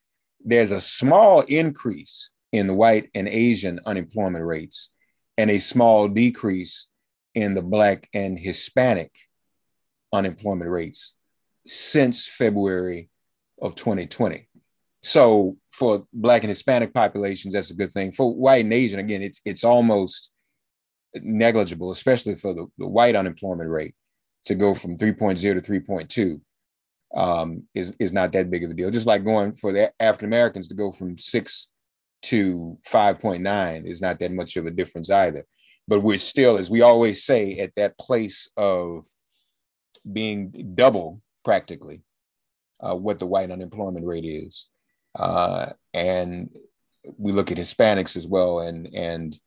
there's 0.44 0.70
a 0.70 0.80
small 0.80 1.40
increase 1.42 2.30
in 2.52 2.76
white 2.76 3.10
and 3.14 3.28
Asian 3.28 3.80
unemployment 3.86 4.44
rates 4.44 4.90
and 5.38 5.50
a 5.50 5.58
small 5.58 6.08
decrease 6.08 6.86
in 7.34 7.54
the 7.54 7.62
Black 7.62 8.08
and 8.14 8.38
Hispanic 8.38 9.10
unemployment 10.12 10.70
rates 10.70 11.14
since 11.66 12.26
February 12.26 13.08
of 13.60 13.74
2020. 13.74 14.48
So 15.02 15.56
for 15.72 16.06
Black 16.12 16.42
and 16.44 16.50
Hispanic 16.50 16.92
populations, 16.92 17.54
that's 17.54 17.70
a 17.70 17.74
good 17.74 17.92
thing. 17.92 18.12
For 18.12 18.32
white 18.34 18.64
and 18.64 18.74
Asian, 18.74 19.00
again, 19.00 19.22
it's 19.22 19.40
it's 19.44 19.64
almost 19.64 20.30
negligible, 21.14 21.90
especially 21.90 22.36
for 22.36 22.54
the, 22.54 22.66
the 22.78 22.86
white 22.86 23.16
unemployment 23.16 23.70
rate 23.70 23.94
to 24.44 24.54
go 24.54 24.74
from 24.74 24.96
3.0 24.96 25.40
to 25.40 25.60
3.2 25.60 26.40
um, 27.14 27.64
is 27.74 27.92
is 27.98 28.12
not 28.12 28.32
that 28.32 28.50
big 28.50 28.64
of 28.64 28.70
a 28.70 28.74
deal. 28.74 28.90
Just 28.90 29.06
like 29.06 29.24
going 29.24 29.54
for 29.54 29.72
the 29.72 29.92
African 30.00 30.26
Americans 30.26 30.68
to 30.68 30.74
go 30.74 30.90
from 30.90 31.18
six 31.18 31.68
to 32.22 32.78
five 32.84 33.18
point 33.18 33.42
nine 33.42 33.86
is 33.86 34.00
not 34.00 34.18
that 34.20 34.32
much 34.32 34.56
of 34.56 34.66
a 34.66 34.70
difference 34.70 35.10
either. 35.10 35.44
But 35.88 36.00
we're 36.00 36.16
still, 36.16 36.58
as 36.58 36.70
we 36.70 36.82
always 36.82 37.24
say, 37.24 37.58
at 37.58 37.72
that 37.76 37.98
place 37.98 38.48
of 38.56 39.04
being 40.10 40.72
double 40.74 41.20
practically 41.44 42.02
uh, 42.80 42.94
what 42.94 43.18
the 43.18 43.26
white 43.26 43.50
unemployment 43.50 44.06
rate 44.06 44.24
is, 44.24 44.68
uh, 45.18 45.66
and 45.92 46.50
we 47.18 47.32
look 47.32 47.50
at 47.50 47.58
Hispanics 47.58 48.16
as 48.16 48.26
well. 48.26 48.60
And 48.60 48.88
and 48.94 49.38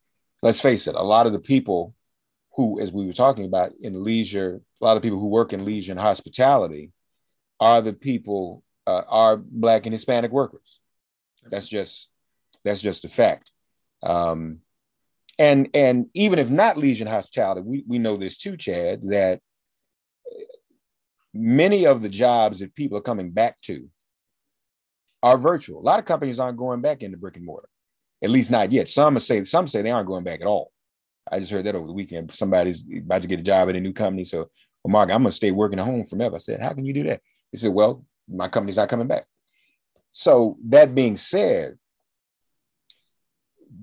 let's 0.41 0.61
face 0.61 0.87
it, 0.87 0.95
a 0.95 1.01
lot 1.01 1.25
of 1.25 1.33
the 1.33 1.39
people 1.39 1.95
who, 2.55 2.79
as 2.79 2.91
we 2.91 3.05
were 3.05 3.13
talking 3.13 3.45
about 3.45 3.73
in 3.81 4.03
leisure, 4.03 4.61
a 4.81 4.85
lot 4.85 4.97
of 4.97 5.03
people 5.03 5.19
who 5.19 5.27
work 5.27 5.53
in 5.53 5.65
leisure 5.65 5.91
and 5.91 5.99
hospitality 5.99 6.91
are 7.65 7.81
the 7.81 7.93
people 7.93 8.63
uh, 8.85 9.01
are 9.07 9.37
black 9.37 9.87
and 9.87 9.93
Hispanic 9.93 10.31
workers. 10.31 10.79
That's 11.49 11.67
just 11.67 12.09
that's 12.63 12.79
just 12.79 13.05
a 13.05 13.09
fact. 13.09 13.51
Um, 14.03 14.59
and 15.39 15.69
and 15.73 16.05
even 16.13 16.37
if 16.37 16.51
not 16.51 16.77
leisure 16.77 17.09
hospitality, 17.09 17.61
we, 17.61 17.83
we 17.87 17.97
know 17.97 18.17
this 18.17 18.37
too, 18.37 18.55
Chad, 18.55 19.01
that 19.09 19.41
many 21.33 21.87
of 21.87 22.03
the 22.03 22.09
jobs 22.09 22.59
that 22.59 22.75
people 22.75 22.99
are 22.99 23.01
coming 23.09 23.31
back 23.31 23.59
to 23.61 23.89
are 25.23 25.37
virtual. 25.37 25.81
A 25.81 25.81
lot 25.81 25.97
of 25.97 26.05
companies 26.05 26.39
aren't 26.39 26.59
going 26.59 26.81
back 26.81 27.01
into 27.01 27.17
brick 27.17 27.35
and 27.35 27.45
mortar, 27.45 27.67
at 28.23 28.29
least 28.29 28.51
not 28.51 28.71
yet. 28.71 28.89
Some 28.89 29.17
say 29.17 29.43
some 29.43 29.65
say 29.65 29.81
they 29.81 29.89
aren't 29.89 30.07
going 30.07 30.23
back 30.23 30.41
at 30.41 30.47
all. 30.47 30.71
I 31.31 31.39
just 31.39 31.51
heard 31.51 31.65
that 31.65 31.73
over 31.73 31.87
the 31.87 31.93
weekend. 31.93 32.29
Somebody's 32.29 32.85
about 32.95 33.23
to 33.23 33.27
get 33.27 33.39
a 33.39 33.43
job 33.43 33.69
at 33.69 33.75
a 33.75 33.79
new 33.79 33.93
company, 33.93 34.23
so 34.23 34.51
well, 34.83 34.91
Mark, 34.91 35.09
I'm 35.09 35.23
gonna 35.23 35.31
stay 35.31 35.49
working 35.49 35.79
at 35.79 35.85
home 35.85 36.05
forever. 36.05 36.35
I 36.35 36.37
said, 36.37 36.61
how 36.61 36.73
can 36.73 36.85
you 36.85 36.93
do 36.93 37.05
that? 37.05 37.21
He 37.55 37.59
said, 37.59 37.71
Well, 37.71 38.03
my 38.27 38.49
company's 38.49 38.75
not 38.75 38.89
coming 38.89 39.07
back. 39.07 39.27
So, 40.11 40.57
that 40.65 40.93
being 40.93 41.15
said, 41.15 41.77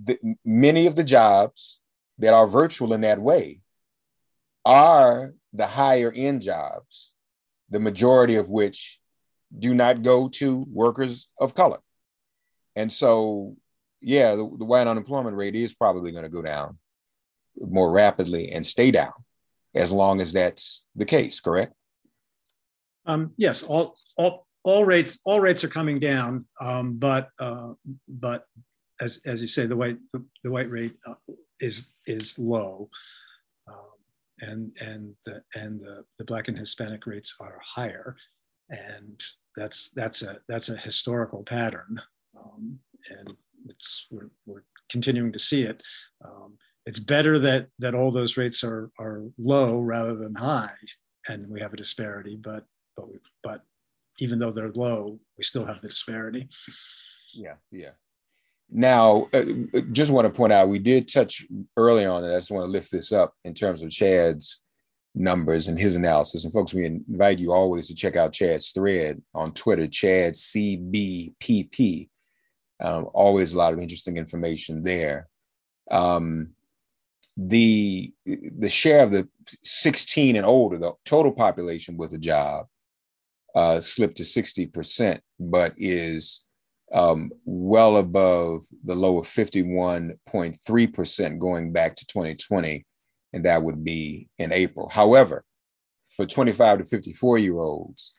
the, 0.05 0.19
many 0.45 0.87
of 0.87 0.95
the 0.95 1.03
jobs 1.03 1.81
that 2.19 2.35
are 2.35 2.47
virtual 2.47 2.93
in 2.93 3.01
that 3.01 3.19
way 3.19 3.63
are 4.67 5.33
the 5.55 5.67
higher 5.67 6.13
end 6.15 6.43
jobs, 6.43 7.13
the 7.71 7.81
majority 7.81 8.37
of 8.37 8.51
which 8.51 9.01
do 9.59 9.73
not 9.73 10.03
go 10.03 10.29
to 10.29 10.67
workers 10.71 11.29
of 11.41 11.55
color. 11.55 11.79
And 12.77 12.93
so, 12.93 13.57
yeah, 14.03 14.33
the, 14.33 14.51
the 14.59 14.67
white 14.67 14.87
unemployment 14.87 15.35
rate 15.35 15.55
is 15.55 15.73
probably 15.73 16.13
going 16.13 16.25
to 16.25 16.29
go 16.29 16.43
down 16.43 16.77
more 17.59 17.91
rapidly 17.91 18.53
and 18.53 18.67
stay 18.67 18.91
down 18.91 19.15
as 19.75 19.91
long 19.91 20.21
as 20.21 20.35
that's 20.35 20.85
the 20.95 21.07
case, 21.07 21.41
correct? 21.41 21.73
Um, 23.07 23.33
yes, 23.37 23.63
all, 23.63 23.95
all, 24.17 24.47
all 24.65 24.85
rates 24.85 25.19
all 25.25 25.41
rates 25.41 25.65
are 25.65 25.69
coming 25.69 25.99
down, 25.99 26.45
um, 26.61 26.95
but 26.99 27.31
uh, 27.39 27.73
but 28.09 28.47
as, 29.01 29.21
as 29.27 29.43
you 29.43 29.49
say, 29.49 29.67
the 29.67 29.77
white 29.77 29.99
the, 30.13 30.25
the 30.45 30.51
white 30.51 30.71
rate 30.71 30.95
uh, 31.07 31.15
is 31.61 31.93
is 32.07 32.39
low, 32.39 32.89
um, 33.69 33.99
and 34.41 34.77
and 34.81 35.15
the 35.27 35.43
and 35.55 35.81
the, 35.81 36.05
the 36.19 36.25
black 36.25 36.49
and 36.49 36.59
Hispanic 36.59 37.07
rates 37.07 37.35
are 37.41 37.59
higher, 37.65 38.17
and 38.71 39.21
that's 39.57 39.91
that's 39.91 40.23
a 40.23 40.39
that's 40.49 40.69
a 40.69 40.77
historical 40.77 41.43
pattern, 41.43 42.01
um, 42.39 42.79
and 43.11 43.35
it's 43.67 44.07
we're, 44.11 44.31
we're 44.47 44.65
continuing 44.91 45.33
to 45.33 45.39
see 45.39 45.63
it. 45.63 45.83
Um, 46.25 46.57
it's 46.87 47.01
better 47.01 47.39
that 47.41 47.67
that 47.81 47.95
all 47.95 48.13
those 48.13 48.37
rates 48.37 48.63
are 48.63 48.91
are 48.99 49.25
low 49.39 49.81
rather 49.81 50.15
than 50.15 50.37
high, 50.37 50.75
and 51.29 51.49
we 51.49 51.61
have 51.61 51.73
a 51.73 51.77
disparity, 51.77 52.37
but 52.37 52.65
but 52.97 53.09
we, 53.09 53.19
but 53.43 53.63
even 54.19 54.39
though 54.39 54.51
they're 54.51 54.73
low, 54.73 55.19
we 55.37 55.45
still 55.45 55.65
have 55.65 55.81
the 55.81 55.89
disparity. 55.89 56.49
Yeah, 57.35 57.55
yeah. 57.71 57.91
Now, 58.71 59.29
uh, 59.35 59.45
just 59.93 60.11
want 60.11 60.27
to 60.27 60.33
point 60.33 60.53
out, 60.53 60.69
we 60.69 60.79
did 60.79 61.07
touch 61.07 61.47
early 61.77 62.07
on, 62.07 62.25
and 62.25 62.33
I 62.33 62.39
just 62.39 62.51
want 62.51 62.67
to 62.67 62.71
lift 62.71 62.91
this 62.91 63.13
up 63.13 63.35
in 63.45 63.55
terms 63.55 63.83
of 63.83 63.91
Chad's 63.91 64.61
numbers 65.15 65.69
and 65.69 65.79
his 65.79 65.97
analysis. 65.97 66.45
And 66.45 66.53
folks, 66.53 66.73
we 66.73 66.87
invite 66.87 67.39
you 67.39 67.53
always 67.53 67.89
to 67.89 67.95
check 67.95 68.17
out 68.17 68.33
Chad's 68.33 68.71
thread 68.71 69.21
on 69.35 69.53
Twitter, 69.53 69.87
Chad 69.87 70.35
CBPP. 70.35 72.09
Um, 72.81 73.09
always 73.13 73.53
a 73.53 73.59
lot 73.59 73.73
of 73.73 73.79
interesting 73.79 74.17
information 74.17 74.83
there. 74.83 75.29
Um, 75.91 76.51
the 77.37 78.13
the 78.25 78.69
share 78.69 79.03
of 79.03 79.11
the 79.11 79.29
16 79.63 80.37
and 80.37 80.47
older, 80.47 80.79
the 80.79 80.93
total 81.05 81.33
population 81.33 81.97
with 81.97 82.13
a 82.13 82.19
job, 82.19 82.67
uh, 83.55 83.81
slipped 83.81 84.17
to 84.17 84.23
60%, 84.23 85.21
but 85.39 85.75
is 85.77 86.43
um, 86.93 87.31
well 87.45 87.97
above 87.97 88.65
the 88.85 88.95
low 88.95 89.19
of 89.19 89.27
51.3% 89.27 91.39
going 91.39 91.73
back 91.73 91.97
to 91.97 92.07
2020, 92.07 92.87
and 93.33 93.45
that 93.45 93.63
would 93.63 93.83
be 93.83 94.29
in 94.39 94.53
April. 94.53 94.89
However, 94.89 95.45
for 96.17 96.27
25 96.27 96.79
to 96.79 96.85
54 96.85 97.39
year 97.39 97.59
olds, 97.59 98.15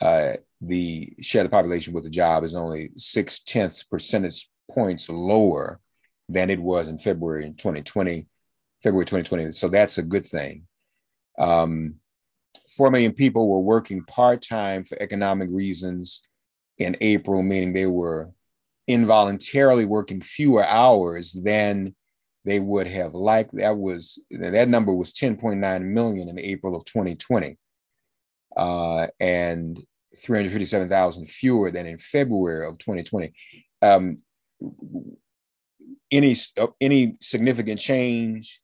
uh, 0.00 0.32
the 0.60 1.12
share 1.20 1.42
of 1.42 1.46
the 1.46 1.50
population 1.50 1.92
with 1.92 2.06
a 2.06 2.10
job 2.10 2.44
is 2.44 2.54
only 2.54 2.90
six 2.96 3.40
tenths 3.40 3.82
percentage 3.82 4.48
points 4.70 5.08
lower 5.08 5.80
than 6.28 6.50
it 6.50 6.60
was 6.60 6.88
in 6.88 6.98
February 6.98 7.46
in 7.46 7.54
2020, 7.54 8.26
February 8.82 9.04
2020. 9.04 9.52
So 9.52 9.68
that's 9.68 9.98
a 9.98 10.02
good 10.02 10.26
thing. 10.26 10.66
Um, 11.38 11.96
4 12.76 12.90
million 12.90 13.12
people 13.12 13.48
were 13.48 13.60
working 13.60 14.04
part 14.04 14.42
time 14.42 14.84
for 14.84 15.00
economic 15.00 15.48
reasons 15.50 16.22
in 16.78 16.96
April, 17.00 17.42
meaning 17.42 17.72
they 17.72 17.86
were 17.86 18.30
involuntarily 18.86 19.84
working 19.84 20.20
fewer 20.20 20.64
hours 20.64 21.32
than 21.32 21.94
they 22.44 22.60
would 22.60 22.86
have 22.86 23.14
liked. 23.14 23.56
That 23.56 23.76
was 23.76 24.20
that 24.30 24.68
number 24.68 24.92
was 24.92 25.12
10.9 25.12 25.82
million 25.84 26.28
in 26.28 26.38
April 26.38 26.76
of 26.76 26.84
2020, 26.84 27.58
uh, 28.56 29.06
and 29.18 29.82
357,000 30.18 31.28
fewer 31.28 31.70
than 31.70 31.86
in 31.86 31.98
February 31.98 32.66
of 32.66 32.78
2020. 32.78 33.32
Um, 33.82 34.18
any 36.12 36.36
any 36.80 37.16
significant 37.20 37.80
change 37.80 38.60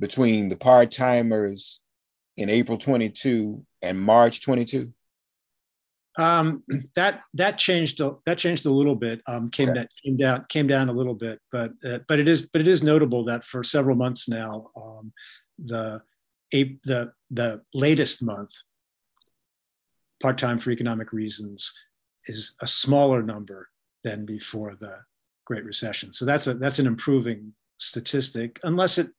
between 0.00 0.48
the 0.48 0.56
part 0.56 0.90
timers 0.90 1.80
in 2.36 2.48
April 2.48 2.78
22 2.78 3.64
and 3.82 4.00
March 4.00 4.42
22? 4.42 4.92
Um, 6.18 6.62
that 6.94 7.22
that 7.34 7.58
changed 7.58 8.00
that 8.26 8.38
changed 8.38 8.66
a 8.66 8.72
little 8.72 8.94
bit. 8.96 9.22
Um, 9.26 9.48
came 9.48 9.70
Okay. 9.70 9.80
that 9.80 9.88
came 10.04 10.16
down 10.16 10.44
came 10.48 10.66
down 10.66 10.88
a 10.88 10.92
little 10.92 11.14
bit, 11.14 11.40
but 11.50 11.72
uh, 11.88 11.98
but 12.08 12.18
it 12.18 12.28
is 12.28 12.46
but 12.46 12.60
it 12.60 12.68
is 12.68 12.82
notable 12.82 13.24
that 13.24 13.44
for 13.44 13.62
several 13.62 13.96
months 13.96 14.28
now, 14.28 14.70
um, 14.76 15.12
the 15.58 16.02
a, 16.54 16.78
the 16.84 17.12
the 17.30 17.62
latest 17.72 18.22
month 18.22 18.50
part 20.22 20.38
time 20.38 20.58
for 20.58 20.70
economic 20.70 21.12
reasons 21.12 21.72
is 22.26 22.54
a 22.60 22.66
smaller 22.66 23.22
number 23.22 23.68
than 24.04 24.24
before 24.24 24.74
the 24.74 24.98
Great 25.46 25.64
Recession. 25.64 26.12
So 26.12 26.24
that's 26.24 26.46
a 26.46 26.54
that's 26.54 26.78
an 26.78 26.86
improving 26.86 27.54
statistic, 27.78 28.60
unless 28.62 28.98
it 28.98 29.10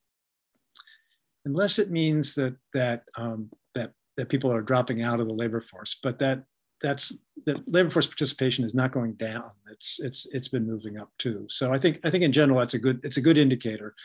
unless 1.45 1.79
it 1.79 1.91
means 1.91 2.36
that 2.36 2.56
that 2.73 3.03
um, 3.15 3.49
that 3.75 3.91
that 4.17 4.29
people 4.29 4.51
are 4.51 4.62
dropping 4.62 5.01
out 5.01 5.19
of 5.19 5.27
the 5.27 5.34
labor 5.34 5.62
force. 5.62 5.97
But 6.01 6.19
that 6.19 6.43
that's 6.82 7.17
that 7.45 7.71
labor 7.71 7.89
force 7.89 8.06
participation 8.06 8.63
is 8.65 8.75
not 8.75 8.91
going 8.91 9.13
down. 9.13 9.51
It's 9.71 9.99
it's 9.99 10.27
it's 10.32 10.47
been 10.47 10.67
moving 10.67 10.97
up 10.97 11.10
too. 11.17 11.45
So 11.49 11.73
I 11.73 11.79
think 11.79 11.99
I 12.03 12.10
think 12.10 12.23
in 12.23 12.32
general 12.32 12.60
that's 12.60 12.73
a 12.73 12.79
good 12.79 12.99
it's 13.03 13.17
a 13.17 13.21
good 13.21 13.38
indicator 13.38 13.95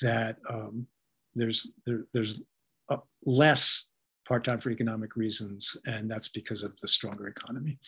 that 0.00 0.38
um, 0.48 0.86
there's 1.34 1.70
there, 1.86 2.04
there's 2.12 2.40
uh, 2.88 2.96
less 3.24 3.86
part-time 4.26 4.60
for 4.60 4.70
economic 4.70 5.16
reasons, 5.16 5.76
and 5.86 6.10
that's 6.10 6.28
because 6.28 6.62
of 6.62 6.72
the 6.80 6.88
stronger 6.88 7.28
economy. 7.28 7.78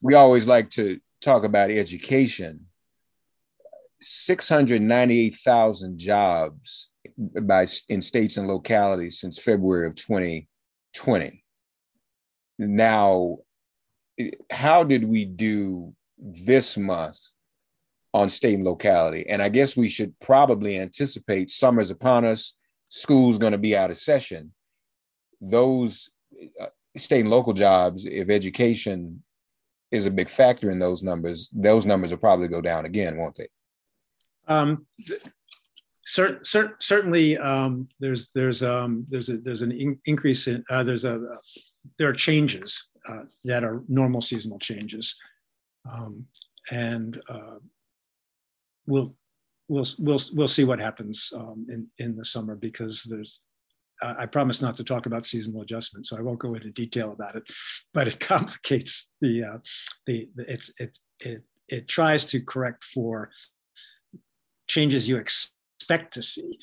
We 0.00 0.14
always 0.14 0.46
like 0.46 0.70
to 0.70 1.00
talk 1.20 1.44
about 1.44 1.70
education. 1.70 2.66
698,000 4.00 5.98
jobs 5.98 6.90
by 7.16 7.66
in 7.88 8.02
states 8.02 8.36
and 8.36 8.48
localities 8.48 9.20
since 9.20 9.38
February 9.38 9.86
of 9.86 9.94
2020. 9.94 11.44
Now, 12.58 13.38
how 14.50 14.84
did 14.84 15.04
we 15.04 15.24
do 15.24 15.94
this 16.18 16.76
month 16.76 17.18
on 18.12 18.28
state 18.28 18.54
and 18.54 18.64
locality? 18.64 19.28
And 19.28 19.42
I 19.42 19.48
guess 19.48 19.76
we 19.76 19.88
should 19.88 20.18
probably 20.20 20.78
anticipate 20.78 21.50
summer's 21.50 21.90
upon 21.90 22.24
us, 22.24 22.54
school's 22.88 23.38
going 23.38 23.52
to 23.52 23.58
be 23.58 23.76
out 23.76 23.90
of 23.90 23.96
session. 23.96 24.52
Those 25.40 26.10
uh, 26.60 26.66
state 26.96 27.20
and 27.20 27.30
local 27.30 27.52
jobs, 27.52 28.06
if 28.06 28.30
education 28.30 29.22
is 29.90 30.06
a 30.06 30.10
big 30.10 30.28
factor 30.28 30.70
in 30.70 30.78
those 30.78 31.02
numbers, 31.02 31.50
those 31.52 31.86
numbers 31.86 32.10
will 32.10 32.18
probably 32.18 32.48
go 32.48 32.60
down 32.60 32.84
again, 32.84 33.16
won't 33.16 33.36
they? 33.36 33.48
Um, 34.46 34.86
cer- 36.06 36.42
cer- 36.42 36.76
certainly, 36.80 37.38
um, 37.38 37.88
there's 38.00 38.30
there's 38.30 38.62
um, 38.62 39.06
there's 39.08 39.28
a, 39.28 39.38
there's 39.38 39.62
an 39.62 39.72
in- 39.72 40.00
increase 40.06 40.46
in 40.46 40.64
uh, 40.70 40.82
there's 40.82 41.04
a 41.04 41.20
there 41.98 42.08
are 42.08 42.14
changes 42.14 42.90
uh, 43.08 43.22
that 43.44 43.64
are 43.64 43.82
normal 43.88 44.20
seasonal 44.20 44.58
changes, 44.58 45.16
um, 45.90 46.26
and 46.70 47.20
uh, 47.28 47.56
we'll 48.86 49.14
we'll 49.68 49.86
we'll 49.98 50.20
we'll 50.32 50.48
see 50.48 50.64
what 50.64 50.80
happens 50.80 51.32
um, 51.36 51.66
in 51.70 51.86
in 51.98 52.16
the 52.16 52.24
summer 52.24 52.56
because 52.56 53.02
there's 53.04 53.40
uh, 54.02 54.14
I 54.18 54.26
promise 54.26 54.60
not 54.60 54.76
to 54.78 54.84
talk 54.84 55.06
about 55.06 55.26
seasonal 55.26 55.62
adjustment, 55.62 56.06
so 56.06 56.16
I 56.16 56.20
won't 56.20 56.38
go 56.38 56.54
into 56.54 56.70
detail 56.70 57.12
about 57.12 57.36
it. 57.36 57.44
But 57.92 58.08
it 58.08 58.20
complicates 58.20 59.08
the 59.20 59.44
uh, 59.44 59.58
the, 60.06 60.28
the 60.34 60.52
it's 60.52 60.72
it 60.78 60.98
it 61.20 61.42
it 61.68 61.88
tries 61.88 62.24
to 62.26 62.40
correct 62.40 62.84
for 62.84 63.30
changes 64.66 65.08
you 65.08 65.16
expect 65.16 65.54
to 66.12 66.22
see, 66.22 66.58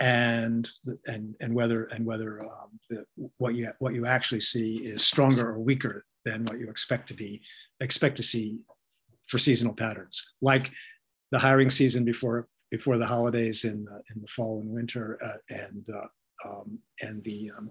and 0.00 0.68
and 1.06 1.34
and 1.40 1.54
whether 1.54 1.84
and 1.84 2.04
whether 2.04 2.42
um, 2.42 2.78
the, 2.90 3.04
what 3.38 3.54
you 3.54 3.70
what 3.78 3.94
you 3.94 4.06
actually 4.06 4.40
see 4.40 4.76
is 4.78 5.06
stronger 5.06 5.50
or 5.50 5.58
weaker 5.58 6.04
than 6.24 6.44
what 6.44 6.58
you 6.58 6.68
expect 6.68 7.08
to 7.08 7.14
be 7.14 7.40
expect 7.80 8.16
to 8.16 8.22
see 8.22 8.58
for 9.28 9.38
seasonal 9.38 9.74
patterns, 9.74 10.32
like 10.40 10.70
the 11.30 11.38
hiring 11.38 11.70
season 11.70 12.04
before 12.04 12.48
before 12.70 12.98
the 12.98 13.06
holidays 13.06 13.64
in 13.64 13.84
the, 13.84 14.02
in 14.14 14.20
the 14.20 14.28
fall 14.28 14.60
and 14.60 14.70
winter, 14.70 15.18
uh, 15.24 15.38
and 15.50 15.86
uh, 15.94 16.48
um, 16.48 16.78
and 17.00 17.22
the 17.24 17.50
um, 17.56 17.70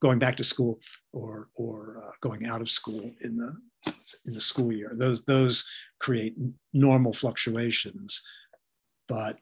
going 0.00 0.18
back 0.18 0.36
to 0.36 0.44
school 0.44 0.78
or 1.12 1.48
or 1.54 2.02
uh, 2.04 2.10
going 2.20 2.46
out 2.46 2.60
of 2.60 2.68
school 2.68 3.10
in 3.22 3.36
the 3.36 3.92
in 4.26 4.34
the 4.34 4.40
school 4.40 4.72
year. 4.72 4.92
Those 4.94 5.24
those 5.24 5.64
create 6.00 6.34
normal 6.72 7.12
fluctuations, 7.12 8.22
but 9.08 9.36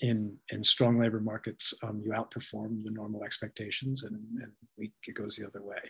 in 0.00 0.36
in 0.50 0.64
strong 0.64 0.98
labor 0.98 1.20
markets, 1.20 1.74
um, 1.82 2.00
you 2.04 2.12
outperform 2.12 2.82
the 2.84 2.90
normal 2.90 3.24
expectations, 3.24 4.04
and 4.04 4.16
and 4.42 4.52
weak 4.76 4.92
it 5.06 5.14
goes 5.14 5.36
the 5.36 5.46
other 5.46 5.62
way. 5.62 5.80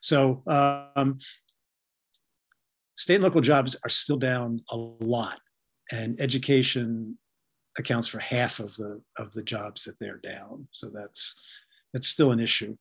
So. 0.00 0.42
Um, 0.46 1.18
state 2.98 3.16
and 3.16 3.24
local 3.24 3.42
jobs 3.42 3.76
are 3.84 3.90
still 3.90 4.16
down 4.16 4.60
a 4.70 4.76
lot, 4.76 5.38
and 5.92 6.18
education 6.20 7.18
accounts 7.78 8.08
for 8.08 8.18
half 8.18 8.58
of 8.58 8.74
the 8.76 9.00
of 9.18 9.32
the 9.32 9.42
jobs 9.42 9.84
that 9.84 9.98
they're 10.00 10.18
down. 10.18 10.66
So 10.72 10.90
that's 10.92 11.34
that's 11.92 12.08
still 12.08 12.32
an 12.32 12.40
issue. 12.40 12.76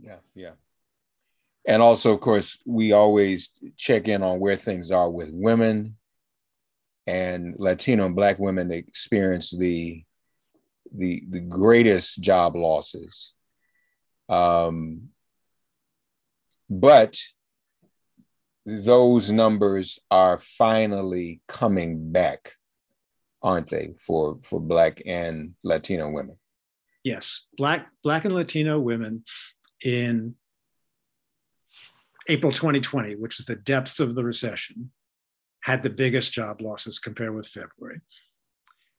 Yeah, 0.00 0.18
yeah. 0.34 0.52
And 1.66 1.82
also, 1.82 2.12
of 2.12 2.20
course, 2.20 2.58
we 2.64 2.92
always 2.92 3.50
check 3.76 4.06
in 4.08 4.22
on 4.22 4.38
where 4.38 4.56
things 4.56 4.92
are 4.92 5.10
with 5.10 5.30
women 5.32 5.96
and 7.06 7.54
Latino 7.58 8.06
and 8.06 8.16
Black 8.16 8.38
women 8.38 8.72
experience 8.72 9.50
the 9.50 10.02
the 10.94 11.22
the 11.30 11.40
greatest 11.40 12.20
job 12.20 12.56
losses. 12.56 13.34
Um, 14.28 15.08
but 16.68 17.16
those 18.64 19.30
numbers 19.30 20.00
are 20.10 20.38
finally 20.38 21.40
coming 21.46 22.10
back, 22.10 22.54
aren't 23.42 23.68
they, 23.70 23.94
for 23.98 24.38
for 24.42 24.60
Black 24.60 25.00
and 25.06 25.54
Latino 25.62 26.10
women? 26.10 26.36
Yes, 27.04 27.46
Black 27.56 27.88
Black 28.02 28.24
and 28.24 28.34
Latino 28.34 28.80
women 28.80 29.24
in 29.84 30.34
April 32.28 32.50
2020, 32.50 33.14
which 33.14 33.36
was 33.36 33.46
the 33.46 33.54
depths 33.54 34.00
of 34.00 34.16
the 34.16 34.24
recession, 34.24 34.90
had 35.66 35.82
the 35.82 35.90
biggest 35.90 36.32
job 36.32 36.60
losses 36.60 37.00
compared 37.00 37.34
with 37.34 37.48
February. 37.48 38.00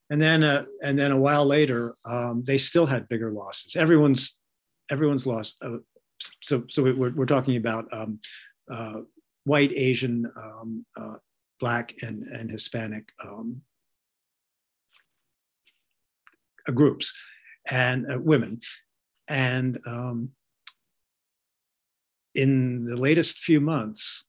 And 0.10 0.22
then, 0.22 0.44
uh, 0.44 0.66
and 0.84 1.00
then 1.00 1.14
a 1.14 1.18
while 1.18 1.46
later, 1.46 1.96
um, 2.04 2.44
they 2.44 2.58
still 2.58 2.86
had 2.86 3.08
bigger 3.08 3.32
losses. 3.32 3.78
Everyone's, 3.78 4.38
everyone's 4.92 5.26
lost. 5.26 5.56
Uh, 5.62 5.78
so, 6.44 6.66
so 6.68 6.84
we're, 6.84 7.14
we're 7.16 7.26
talking 7.26 7.56
about 7.56 7.88
um, 7.94 8.20
uh, 8.70 9.00
white, 9.46 9.72
Asian, 9.78 10.30
um, 10.36 10.86
uh, 11.00 11.16
Black, 11.62 11.96
and, 12.02 12.24
and 12.24 12.52
Hispanic 12.52 13.14
um, 13.24 13.62
groups 16.74 17.14
and 17.66 18.12
uh, 18.12 18.20
women. 18.20 18.60
And 19.30 19.80
um, 19.88 20.32
in 22.36 22.84
the 22.84 22.98
latest 22.98 23.40
few 23.40 23.62
months, 23.62 24.27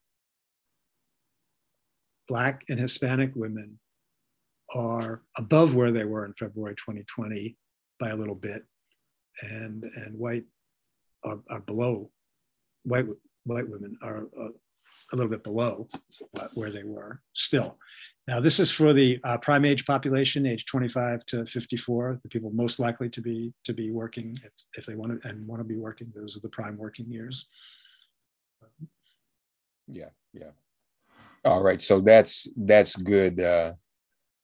Black 2.29 2.65
and 2.69 2.79
Hispanic 2.79 3.33
women 3.35 3.79
are 4.75 5.23
above 5.37 5.75
where 5.75 5.93
they 5.93 6.05
were 6.05 6.25
in 6.25 6.35
February 6.35 6.75
2020 6.75 7.57
by 7.99 8.11
a 8.11 8.17
little 8.17 8.35
bit, 8.35 8.65
and, 9.43 9.85
and 9.97 10.17
white 10.17 10.45
are, 11.25 11.39
are 11.51 11.61
below, 11.61 12.11
white, 12.85 13.07
white 13.45 13.69
women 13.69 13.97
are 14.03 14.29
uh, 14.39 14.49
a 15.13 15.17
little 15.17 15.31
bit 15.31 15.43
below 15.43 15.89
where 16.55 16.71
they 16.71 16.85
were 16.85 17.21
still. 17.33 17.79
Now, 18.27 18.41
this 18.41 18.61
is 18.61 18.71
for 18.71 18.93
the 18.93 19.19
uh, 19.25 19.39
prime 19.39 19.65
age 19.65 19.87
population, 19.87 20.45
age 20.45 20.67
25 20.67 21.25
to 21.27 21.47
54, 21.47 22.21
the 22.23 22.29
people 22.29 22.51
most 22.51 22.79
likely 22.79 23.09
to 23.09 23.23
be 23.23 23.55
to 23.65 23.73
be 23.73 23.91
working 23.91 24.39
if, 24.45 24.53
if 24.75 24.85
they 24.85 24.97
want 24.97 25.23
to 25.23 25.29
and 25.29 25.47
want 25.47 25.61
to 25.61 25.65
be 25.65 25.77
working. 25.77 26.13
Those 26.15 26.37
are 26.37 26.41
the 26.41 26.51
prime 26.51 26.77
working 26.77 27.11
years. 27.11 27.47
Yeah, 29.87 30.11
yeah. 30.35 30.51
All 31.45 31.63
right, 31.63 31.81
so 31.81 32.01
that's 32.01 32.49
that's 32.57 32.97
good. 32.97 33.41
Uh, 33.41 33.75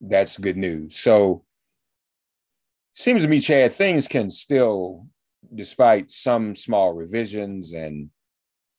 that's 0.01 0.39
good 0.39 0.57
news. 0.57 0.97
So, 0.97 1.45
seems 2.93 3.23
to 3.23 3.29
me, 3.29 3.41
Chad, 3.41 3.73
things 3.73 4.07
can 4.07 4.31
still, 4.31 5.07
despite 5.55 6.11
some 6.11 6.55
small 6.55 6.93
revisions 6.93 7.73
and 7.73 8.11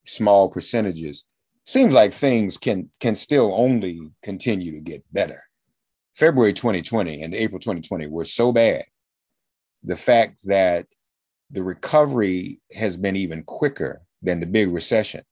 small 0.06 0.50
percentages, 0.50 1.26
seems 1.66 1.94
like 1.94 2.14
things 2.14 2.58
can 2.58 2.90
can 3.00 3.16
still 3.16 3.54
only 3.54 4.12
continue 4.24 4.72
to 4.72 4.80
get 4.80 5.04
better. 5.12 5.44
February 6.16 6.54
2020 6.54 7.22
and 7.22 7.36
April 7.36 7.60
2020 7.60 8.08
were 8.08 8.24
so 8.24 8.52
bad. 8.54 8.86
The 9.84 9.98
fact 9.98 10.46
that 10.46 10.88
the 11.52 11.64
recovery 11.64 12.62
has 12.74 12.96
been 12.98 13.16
even 13.18 13.44
quicker 13.44 14.02
than 14.22 14.40
the 14.40 14.46
big 14.46 14.72
recession. 14.72 15.24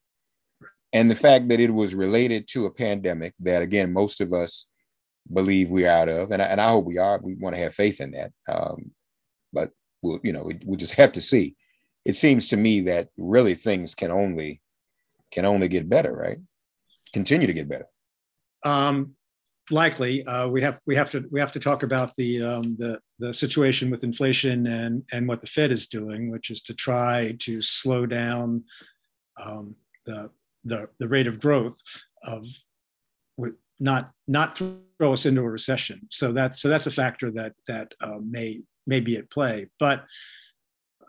And 0.93 1.09
the 1.09 1.15
fact 1.15 1.49
that 1.49 1.59
it 1.59 1.73
was 1.73 1.95
related 1.95 2.47
to 2.49 2.67
a 2.67 2.71
pandemic 2.71 3.33
that, 3.39 3.63
again, 3.63 3.91
most 3.91 4.21
of 4.21 4.31
us 4.31 4.67
believe 5.31 5.69
we're 5.69 5.89
out 5.89 6.07
of, 6.07 6.31
and 6.31 6.41
I, 6.41 6.45
and 6.45 6.61
I 6.61 6.69
hope 6.69 6.85
we 6.85 6.99
are. 6.99 7.19
We 7.21 7.33
want 7.33 7.55
to 7.55 7.61
have 7.61 7.73
faith 7.73 7.99
in 7.99 8.11
that. 8.11 8.31
Um, 8.47 8.91
but 9.51 9.71
we'll, 10.01 10.19
you 10.23 10.33
know, 10.33 10.43
we, 10.43 10.59
we'll 10.63 10.77
just 10.77 10.93
have 10.93 11.13
to 11.13 11.21
see. 11.21 11.55
It 12.05 12.13
seems 12.13 12.49
to 12.49 12.57
me 12.57 12.81
that 12.81 13.09
really 13.17 13.55
things 13.55 13.95
can 13.95 14.11
only 14.11 14.61
can 15.31 15.45
only 15.45 15.67
get 15.67 15.89
better, 15.89 16.13
right? 16.13 16.37
Continue 17.11 17.47
to 17.47 17.53
get 17.53 17.67
better. 17.67 17.87
Um, 18.63 19.15
likely, 19.71 20.23
uh, 20.25 20.47
we 20.47 20.61
have 20.61 20.79
we 20.85 20.95
have 20.95 21.09
to 21.11 21.25
we 21.31 21.39
have 21.39 21.53
to 21.53 21.59
talk 21.59 21.83
about 21.83 22.15
the 22.17 22.41
um, 22.43 22.75
the 22.77 22.99
the 23.19 23.33
situation 23.33 23.89
with 23.89 24.03
inflation 24.03 24.67
and 24.67 25.03
and 25.11 25.27
what 25.27 25.41
the 25.41 25.47
Fed 25.47 25.71
is 25.71 25.87
doing, 25.87 26.29
which 26.29 26.51
is 26.51 26.61
to 26.63 26.73
try 26.73 27.35
to 27.39 27.61
slow 27.61 28.05
down 28.05 28.63
um, 29.41 29.75
the 30.05 30.29
the 30.63 30.89
the 30.99 31.07
rate 31.07 31.27
of 31.27 31.39
growth 31.39 31.79
of 32.23 32.45
not 33.79 34.11
not 34.27 34.57
throw 34.57 35.13
us 35.13 35.25
into 35.25 35.41
a 35.41 35.49
recession. 35.49 36.07
So 36.09 36.31
that's 36.31 36.61
so 36.61 36.69
that's 36.69 36.87
a 36.87 36.91
factor 36.91 37.29
that 37.31 37.53
that 37.67 37.93
uh, 38.01 38.19
may 38.23 38.61
may 38.87 38.99
be 38.99 39.17
at 39.17 39.29
play. 39.29 39.67
But 39.79 40.05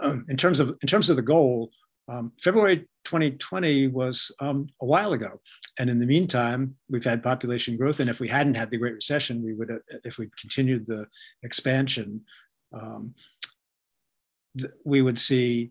um, 0.00 0.26
in 0.28 0.36
terms 0.36 0.60
of 0.60 0.76
in 0.82 0.88
terms 0.88 1.08
of 1.08 1.16
the 1.16 1.22
goal, 1.22 1.70
um, 2.08 2.32
February 2.42 2.88
2020 3.04 3.88
was 3.88 4.34
um, 4.40 4.66
a 4.82 4.86
while 4.86 5.12
ago, 5.12 5.40
and 5.78 5.88
in 5.88 5.98
the 5.98 6.06
meantime, 6.06 6.74
we've 6.90 7.04
had 7.04 7.22
population 7.22 7.76
growth. 7.76 8.00
And 8.00 8.10
if 8.10 8.18
we 8.18 8.28
hadn't 8.28 8.56
had 8.56 8.70
the 8.70 8.78
Great 8.78 8.94
Recession, 8.94 9.42
we 9.42 9.54
would, 9.54 9.70
have, 9.70 9.80
if 10.04 10.18
we 10.18 10.28
continued 10.40 10.86
the 10.86 11.06
expansion, 11.42 12.22
um, 12.72 13.14
we 14.84 15.02
would 15.02 15.18
see 15.18 15.70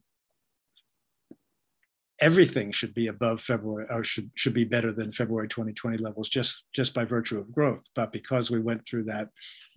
everything 2.24 2.72
should 2.72 2.94
be 2.94 3.08
above 3.08 3.42
February 3.42 3.86
or 3.90 4.02
should 4.04 4.32
should 4.36 4.54
be 4.54 4.64
better 4.64 4.94
than 4.94 5.12
February 5.12 5.48
2020 5.50 5.98
levels 5.98 6.30
just 6.30 6.64
just 6.74 6.94
by 6.94 7.04
virtue 7.04 7.38
of 7.38 7.52
growth. 7.52 7.84
But 7.96 8.14
because 8.14 8.50
we 8.50 8.62
went 8.62 8.88
through 8.88 9.04
that 9.06 9.28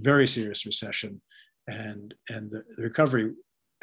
very 0.00 0.28
serious 0.28 0.64
recession, 0.64 1.20
and 1.66 2.14
and 2.28 2.50
the, 2.50 2.62
the 2.76 2.84
recovery, 2.84 3.32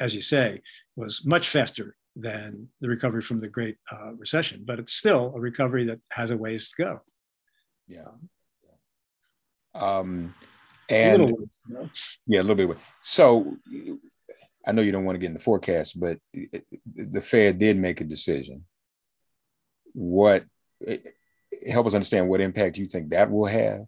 as 0.00 0.14
you 0.14 0.22
say, 0.22 0.62
was 0.96 1.22
much 1.26 1.50
faster 1.50 1.94
than 2.16 2.68
the 2.80 2.88
recovery 2.88 3.22
from 3.22 3.38
the 3.40 3.48
Great 3.48 3.76
uh, 3.92 4.14
Recession. 4.14 4.62
But 4.64 4.78
it's 4.78 4.94
still 4.94 5.32
a 5.36 5.40
recovery 5.40 5.84
that 5.86 6.00
has 6.10 6.30
a 6.30 6.36
ways 6.36 6.70
to 6.70 6.82
go. 6.84 7.00
Yeah. 7.86 8.12
Um, 9.74 10.34
and 10.88 11.22
a 11.22 11.24
little 11.24 11.38
ways 11.38 11.58
to 11.66 11.74
go. 11.74 11.90
yeah, 12.26 12.40
a 12.40 12.44
little 12.44 12.68
bit. 12.68 12.78
So 13.02 13.56
I 14.66 14.72
know 14.72 14.82
you 14.82 14.92
don't 14.92 15.04
want 15.04 15.16
to 15.16 15.20
get 15.20 15.28
in 15.28 15.34
the 15.34 15.38
forecast, 15.38 16.00
but 16.00 16.18
the 16.32 17.20
Fed 17.20 17.58
did 17.58 17.76
make 17.76 18.00
a 18.00 18.04
decision. 18.04 18.64
What 19.92 20.44
help 21.70 21.86
us 21.86 21.94
understand 21.94 22.28
what 22.28 22.40
impact 22.40 22.78
you 22.78 22.86
think 22.86 23.10
that 23.10 23.30
will 23.30 23.46
have 23.46 23.84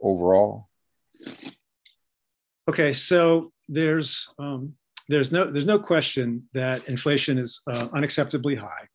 overall? 0.00 0.68
Okay, 2.68 2.92
so 2.92 3.52
there's 3.68 4.28
um, 4.38 4.74
there's 5.08 5.30
no 5.32 5.50
there's 5.50 5.66
no 5.66 5.78
question 5.78 6.48
that 6.52 6.88
inflation 6.88 7.38
is 7.38 7.60
uh, 7.70 7.88
unacceptably 7.88 8.56
high, 8.56 8.88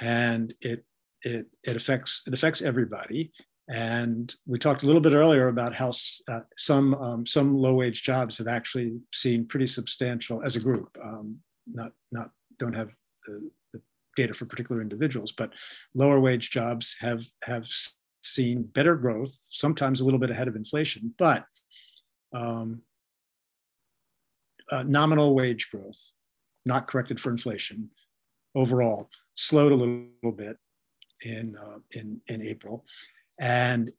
and 0.00 0.54
it 0.60 0.84
it 1.22 1.46
it 1.64 1.76
affects 1.76 2.22
it 2.26 2.34
affects 2.34 2.62
everybody. 2.62 3.32
And 3.68 4.34
we 4.46 4.58
talked 4.58 4.82
a 4.82 4.86
little 4.86 5.00
bit 5.00 5.12
earlier 5.12 5.48
about 5.48 5.74
how 5.74 5.90
uh, 6.28 6.40
some 6.56 6.94
um, 6.94 7.26
some 7.26 7.54
low 7.54 7.74
wage 7.74 8.02
jobs 8.02 8.38
have 8.38 8.48
actually 8.48 8.98
seen 9.12 9.46
pretty 9.46 9.66
substantial 9.66 10.42
as 10.42 10.56
a 10.56 10.60
group. 10.60 10.96
Um, 11.02 11.38
not 11.70 11.92
not 12.10 12.30
don't 12.58 12.72
have 12.72 12.88
the, 13.26 13.50
the, 13.74 13.82
data 14.16 14.32
for 14.32 14.46
particular 14.46 14.80
individuals, 14.80 15.32
but 15.32 15.52
lower 15.94 16.18
wage 16.18 16.50
jobs 16.50 16.96
have 16.98 17.22
have 17.42 17.66
seen 18.22 18.62
better 18.62 18.96
growth, 18.96 19.38
sometimes 19.50 20.00
a 20.00 20.04
little 20.04 20.18
bit 20.18 20.30
ahead 20.30 20.48
of 20.48 20.56
inflation, 20.56 21.14
but 21.18 21.44
um, 22.32 22.82
uh, 24.70 24.82
nominal 24.82 25.34
wage 25.34 25.70
growth, 25.70 26.10
not 26.66 26.88
corrected 26.88 27.20
for 27.20 27.30
inflation, 27.30 27.90
overall 28.54 29.08
slowed 29.34 29.72
a 29.72 29.74
little 29.74 30.32
bit 30.36 30.56
in 31.22 31.56
uh, 31.56 31.78
in 31.92 32.20
in 32.28 32.42
April, 32.42 32.84
and 33.38 33.92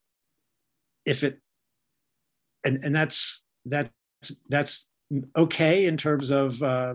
if 1.05 1.23
it 1.23 1.39
and 2.63 2.83
and 2.83 2.95
that's 2.95 3.41
that's 3.65 3.89
that's 4.49 4.87
okay 5.35 5.85
in 5.85 5.97
terms 5.97 6.29
of 6.29 6.61
uh, 6.61 6.93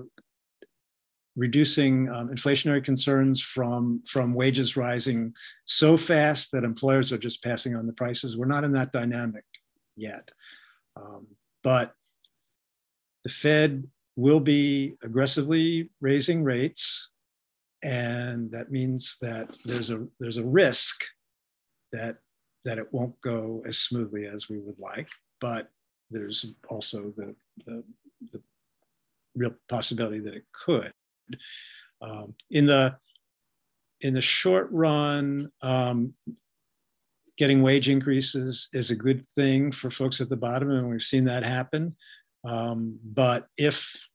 reducing 1.37 2.09
um, 2.11 2.29
inflationary 2.29 2.85
concerns 2.85 3.41
from 3.41 4.03
from 4.07 4.35
wages 4.35 4.77
rising 4.77 5.33
so 5.65 5.97
fast 5.97 6.53
that 6.53 6.65
employers 6.65 7.13
are 7.13 7.19
just 7.19 7.43
passing 7.43 7.75
on 7.75 7.87
the 7.87 7.93
prices. 7.93 8.37
We're 8.37 8.47
not 8.47 8.65
in 8.65 8.73
that 8.73 8.93
dynamic 8.93 9.45
yet, 9.97 10.31
um, 10.97 11.27
but 11.63 11.93
the 13.25 13.31
Fed 13.31 13.89
will 14.17 14.41
be 14.41 14.95
aggressively 15.03 15.91
raising 16.01 16.45
rates, 16.45 17.11
and 17.83 18.51
that 18.53 18.71
means 18.71 19.17
that 19.23 19.57
there's 19.65 19.91
a 19.91 20.07
there's 20.21 20.37
a 20.37 20.45
risk 20.45 21.05
that 21.93 22.19
that 22.65 22.79
it 22.79 22.93
won't 22.93 23.21
go 23.21 23.63
as 23.67 23.79
smoothly 23.79 24.27
as 24.27 24.49
we 24.49 24.59
would 24.59 24.79
like, 24.79 25.09
but 25.41 25.71
there's 26.11 26.55
also 26.69 27.13
the, 27.17 27.35
the, 27.67 27.83
the 28.33 28.43
real 29.35 29.55
possibility 29.69 30.21
that 30.21 30.35
it 30.35 30.45
could. 30.53 30.93
Um, 32.01 32.35
in 32.51 32.67
the 32.67 32.97
in 34.01 34.13
the 34.13 34.21
short 34.21 34.69
run, 34.71 35.51
um, 35.63 36.13
getting 37.39 37.63
wage 37.63 37.89
increases 37.89 38.69
is 38.73 38.91
a 38.91 38.97
good 38.97 39.25
thing 39.25 39.73
for 39.73 39.91
folks 39.91 40.21
at 40.21 40.29
the 40.29 40.37
bottom, 40.37 40.71
and 40.71 40.91
we've 40.91 41.03
seen 41.03 41.25
that 41.25 41.43
happen. 41.43 41.97
Um, 42.45 42.99
but 43.03 43.47
if 43.57 44.09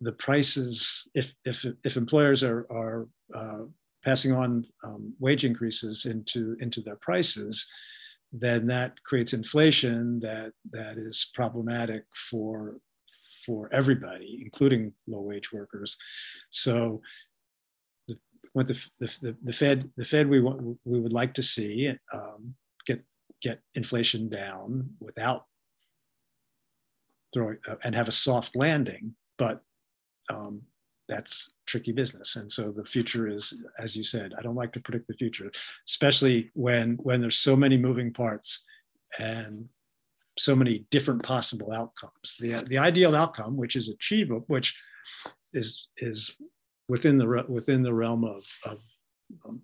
the 0.00 0.12
prices, 0.12 1.08
if 1.14 1.32
if 1.44 1.64
if 1.84 1.96
employers 1.96 2.42
are 2.44 2.66
are 2.70 3.08
uh, 3.34 3.64
passing 4.06 4.32
on 4.32 4.64
um, 4.84 5.12
wage 5.18 5.44
increases 5.44 6.06
into 6.06 6.56
into 6.60 6.80
their 6.80 6.96
prices, 7.08 7.66
then 8.32 8.66
that 8.68 9.02
creates 9.02 9.32
inflation 9.32 10.20
that 10.20 10.52
that 10.70 10.96
is 10.96 11.30
problematic 11.34 12.04
for 12.30 12.76
for 13.44 13.68
everybody, 13.72 14.40
including 14.42 14.92
low 15.06 15.20
wage 15.20 15.52
workers. 15.52 15.96
So 16.50 17.02
what 18.52 18.66
the, 18.66 18.78
the, 19.00 19.36
the 19.42 19.52
Fed 19.52 19.90
the 19.96 20.04
Fed 20.04 20.28
we 20.28 20.40
want 20.40 20.78
we 20.84 21.00
would 21.00 21.12
like 21.12 21.34
to 21.34 21.42
see 21.42 21.92
um, 22.14 22.54
get 22.86 23.02
get 23.42 23.60
inflation 23.74 24.28
down 24.28 24.88
without 25.00 25.46
throwing 27.34 27.58
uh, 27.68 27.74
and 27.82 27.94
have 27.94 28.08
a 28.08 28.12
soft 28.12 28.54
landing, 28.54 29.14
but 29.36 29.62
um, 30.30 30.62
that's 31.08 31.50
tricky 31.66 31.92
business. 31.92 32.36
And 32.36 32.50
so 32.50 32.72
the 32.72 32.84
future 32.84 33.28
is 33.28 33.54
as 33.78 33.96
you 33.96 34.04
said 34.04 34.32
i 34.38 34.42
don't 34.42 34.54
like 34.54 34.72
to 34.72 34.80
predict 34.80 35.06
the 35.08 35.14
future 35.14 35.50
especially 35.88 36.50
when 36.54 36.96
when 37.02 37.20
there's 37.20 37.38
so 37.38 37.56
many 37.56 37.76
moving 37.76 38.12
parts 38.12 38.64
and 39.18 39.68
so 40.38 40.54
many 40.54 40.86
different 40.90 41.22
possible 41.22 41.72
outcomes. 41.72 42.36
The 42.38 42.64
the 42.66 42.78
ideal 42.78 43.16
outcome 43.16 43.56
which 43.56 43.76
is 43.76 43.88
achievable 43.88 44.44
which 44.48 44.78
is 45.52 45.88
is 45.98 46.36
within 46.88 47.18
the 47.18 47.44
within 47.48 47.82
the 47.82 47.94
realm 47.94 48.24
of, 48.24 48.44
of, 48.64 48.78
of 49.44 49.60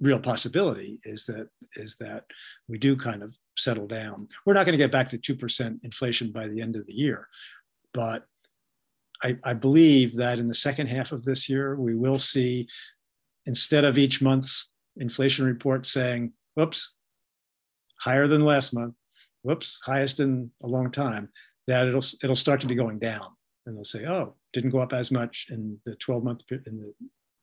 real 0.00 0.20
possibility 0.20 0.98
is 1.04 1.24
that 1.26 1.48
is 1.76 1.96
that 1.96 2.24
we 2.68 2.78
do 2.78 2.96
kind 2.96 3.22
of 3.22 3.36
settle 3.56 3.86
down. 3.86 4.28
We're 4.44 4.54
not 4.54 4.64
going 4.64 4.78
to 4.78 4.84
get 4.84 4.92
back 4.92 5.10
to 5.10 5.18
2% 5.18 5.84
inflation 5.84 6.32
by 6.32 6.48
the 6.48 6.60
end 6.60 6.76
of 6.76 6.86
the 6.86 6.94
year 6.94 7.28
but 7.94 8.26
I, 9.22 9.36
I 9.44 9.54
believe 9.54 10.16
that 10.16 10.38
in 10.38 10.48
the 10.48 10.54
second 10.54 10.88
half 10.88 11.12
of 11.12 11.24
this 11.24 11.48
year, 11.48 11.76
we 11.76 11.94
will 11.94 12.18
see, 12.18 12.68
instead 13.46 13.84
of 13.84 13.98
each 13.98 14.22
month's 14.22 14.70
inflation 14.96 15.44
report 15.44 15.86
saying, 15.86 16.32
whoops, 16.54 16.94
higher 18.00 18.26
than 18.26 18.44
last 18.44 18.72
month, 18.72 18.94
whoops, 19.42 19.80
highest 19.84 20.20
in 20.20 20.50
a 20.62 20.66
long 20.66 20.90
time, 20.90 21.28
that 21.66 21.86
it'll, 21.86 22.04
it'll 22.22 22.36
start 22.36 22.60
to 22.60 22.66
be 22.66 22.74
going 22.74 22.98
down. 22.98 23.26
And 23.66 23.76
they'll 23.76 23.84
say, 23.84 24.06
oh, 24.06 24.34
didn't 24.52 24.70
go 24.70 24.80
up 24.80 24.92
as 24.92 25.10
much 25.10 25.46
in 25.50 25.78
the 25.84 25.94
12 25.96 26.24
month, 26.24 26.42
in 26.50 26.78
the, 26.78 26.94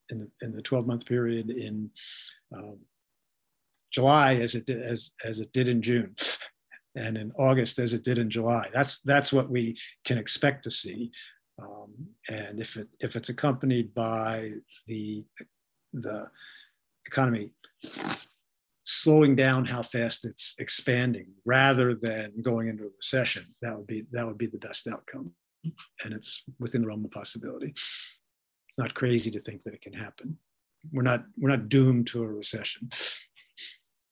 in 0.10 0.20
the, 0.20 0.30
in 0.42 0.56
the 0.56 0.62
12 0.62 0.88
month 0.88 1.06
period 1.06 1.50
in 1.50 1.90
um, 2.56 2.78
July 3.92 4.36
as 4.36 4.56
it 4.56 4.66
did, 4.66 4.82
as, 4.82 5.12
as 5.24 5.40
it 5.40 5.52
did 5.54 5.68
in 5.68 5.82
June 5.82 6.16
and 6.96 7.18
in 7.18 7.32
August 7.38 7.80
as 7.80 7.94
it 7.94 8.04
did 8.04 8.18
in 8.18 8.30
July. 8.30 8.70
That's, 8.74 9.00
that's 9.02 9.32
what 9.32 9.50
we 9.50 9.78
can 10.04 10.18
expect 10.18 10.64
to 10.64 10.72
see. 10.72 11.12
Um, 11.62 11.94
and 12.30 12.60
if 12.60 12.76
it 12.76 12.88
if 13.00 13.16
it's 13.16 13.30
accompanied 13.30 13.94
by 13.94 14.52
the 14.88 15.24
the 15.94 16.28
economy 17.06 17.52
slowing 18.84 19.36
down 19.36 19.66
how 19.66 19.82
fast 19.82 20.26
it's 20.26 20.54
expanding 20.60 21.28
rather 21.46 21.96
than 21.96 22.34
going 22.42 22.68
into 22.68 22.84
a 22.84 22.90
recession, 22.98 23.46
that 23.62 23.76
would 23.76 23.88
be 23.88 24.06
that 24.12 24.26
would 24.26 24.38
be 24.38 24.48
the 24.48 24.60
best 24.60 24.88
outcome. 24.88 25.32
And 26.04 26.14
it's 26.14 26.44
within 26.60 26.82
the 26.82 26.88
realm 26.88 27.06
of 27.06 27.12
possibility. 27.12 27.70
It's 27.72 28.78
not 28.78 28.94
crazy 28.94 29.32
to 29.32 29.40
think 29.40 29.64
that 29.64 29.74
it 29.74 29.82
can 29.82 29.94
happen. 29.94 30.38
We're 30.92 31.02
not 31.02 31.24
we're 31.38 31.50
not 31.50 31.70
doomed 31.70 32.08
to 32.08 32.24
a 32.24 32.28
recession. 32.28 32.90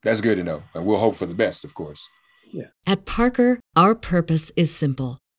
That's 0.04 0.22
good 0.22 0.36
to 0.36 0.44
know. 0.44 0.64
And 0.74 0.86
we'll 0.86 0.98
hope 0.98 1.16
for 1.16 1.26
the 1.26 1.34
best, 1.34 1.64
of 1.64 1.74
course. 1.76 2.08
Yeah. 2.52 2.68
At 2.86 3.06
Parker, 3.06 3.60
our 3.76 3.96
purpose 3.96 4.52
is 4.56 4.74
simple 4.74 5.20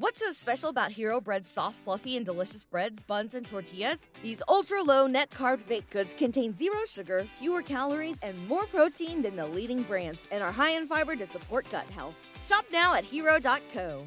What's 0.00 0.20
so 0.20 0.32
special 0.32 0.70
about 0.70 0.92
Hero 0.92 1.20
Bread's 1.20 1.46
soft, 1.46 1.76
fluffy, 1.76 2.16
and 2.16 2.24
delicious 2.24 2.64
breads, 2.64 3.00
buns, 3.00 3.34
and 3.34 3.44
tortillas? 3.44 4.06
These 4.22 4.42
ultra 4.48 4.82
low 4.82 5.06
net 5.06 5.28
carb 5.28 5.66
baked 5.68 5.90
goods 5.90 6.14
contain 6.14 6.54
zero 6.54 6.86
sugar, 6.88 7.26
fewer 7.38 7.60
calories, 7.60 8.16
and 8.22 8.48
more 8.48 8.64
protein 8.64 9.20
than 9.20 9.36
the 9.36 9.46
leading 9.46 9.82
brands, 9.82 10.22
and 10.30 10.42
are 10.42 10.50
high 10.50 10.70
in 10.70 10.86
fiber 10.86 11.16
to 11.16 11.26
support 11.26 11.70
gut 11.70 11.84
health. 11.90 12.14
Shop 12.46 12.64
now 12.72 12.94
at 12.94 13.04
hero.co. 13.04 14.02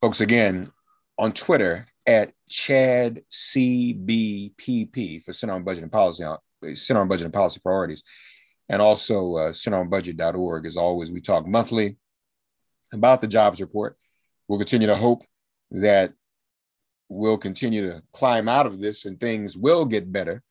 Folks, 0.00 0.20
again, 0.20 0.70
on 1.18 1.32
Twitter 1.32 1.88
at 2.06 2.32
Chad 2.48 3.22
CBPP 3.28 5.24
for 5.24 5.32
Center 5.32 5.54
on 5.54 5.64
Budget 5.64 5.82
and 5.82 5.90
Policy, 5.90 6.22
uh, 6.22 6.36
Center 6.74 7.00
on 7.00 7.08
Budget 7.08 7.24
and 7.24 7.34
Policy 7.34 7.58
Priorities, 7.60 8.04
and 8.68 8.80
also 8.80 9.34
uh, 9.34 9.50
centeronbudget.org. 9.50 10.64
As 10.64 10.76
always, 10.76 11.10
we 11.10 11.20
talk 11.20 11.44
monthly 11.44 11.96
about 12.96 13.20
the 13.20 13.28
jobs 13.28 13.60
report. 13.60 13.96
We'll 14.48 14.58
continue 14.58 14.88
to 14.88 14.96
hope 14.96 15.22
that 15.70 16.12
we'll 17.08 17.38
continue 17.38 17.90
to 17.90 18.02
climb 18.12 18.48
out 18.48 18.66
of 18.66 18.80
this 18.80 19.04
and 19.04 19.18
things 19.18 19.56
will 19.56 19.84
get 19.84 20.10
better. 20.10 20.42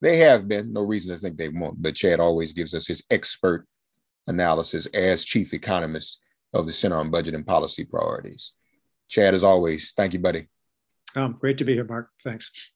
They 0.00 0.18
have 0.18 0.46
been, 0.46 0.72
no 0.72 0.82
reason 0.82 1.10
to 1.12 1.18
think 1.18 1.36
they 1.36 1.48
won't, 1.48 1.80
but 1.80 1.94
Chad 1.94 2.20
always 2.20 2.52
gives 2.52 2.74
us 2.74 2.86
his 2.86 3.02
expert 3.10 3.66
analysis 4.26 4.86
as 4.86 5.24
chief 5.24 5.54
economist 5.54 6.20
of 6.52 6.66
the 6.66 6.72
Center 6.72 6.96
on 6.96 7.10
Budget 7.10 7.34
and 7.34 7.46
Policy 7.46 7.84
Priorities. 7.84 8.52
Chad, 9.08 9.34
as 9.34 9.44
always, 9.44 9.92
thank 9.96 10.12
you, 10.12 10.18
buddy. 10.18 10.46
Um, 11.16 11.36
great 11.38 11.58
to 11.58 11.64
be 11.64 11.74
here, 11.74 11.84
Mark. 11.84 12.10
Thanks. 12.22 12.50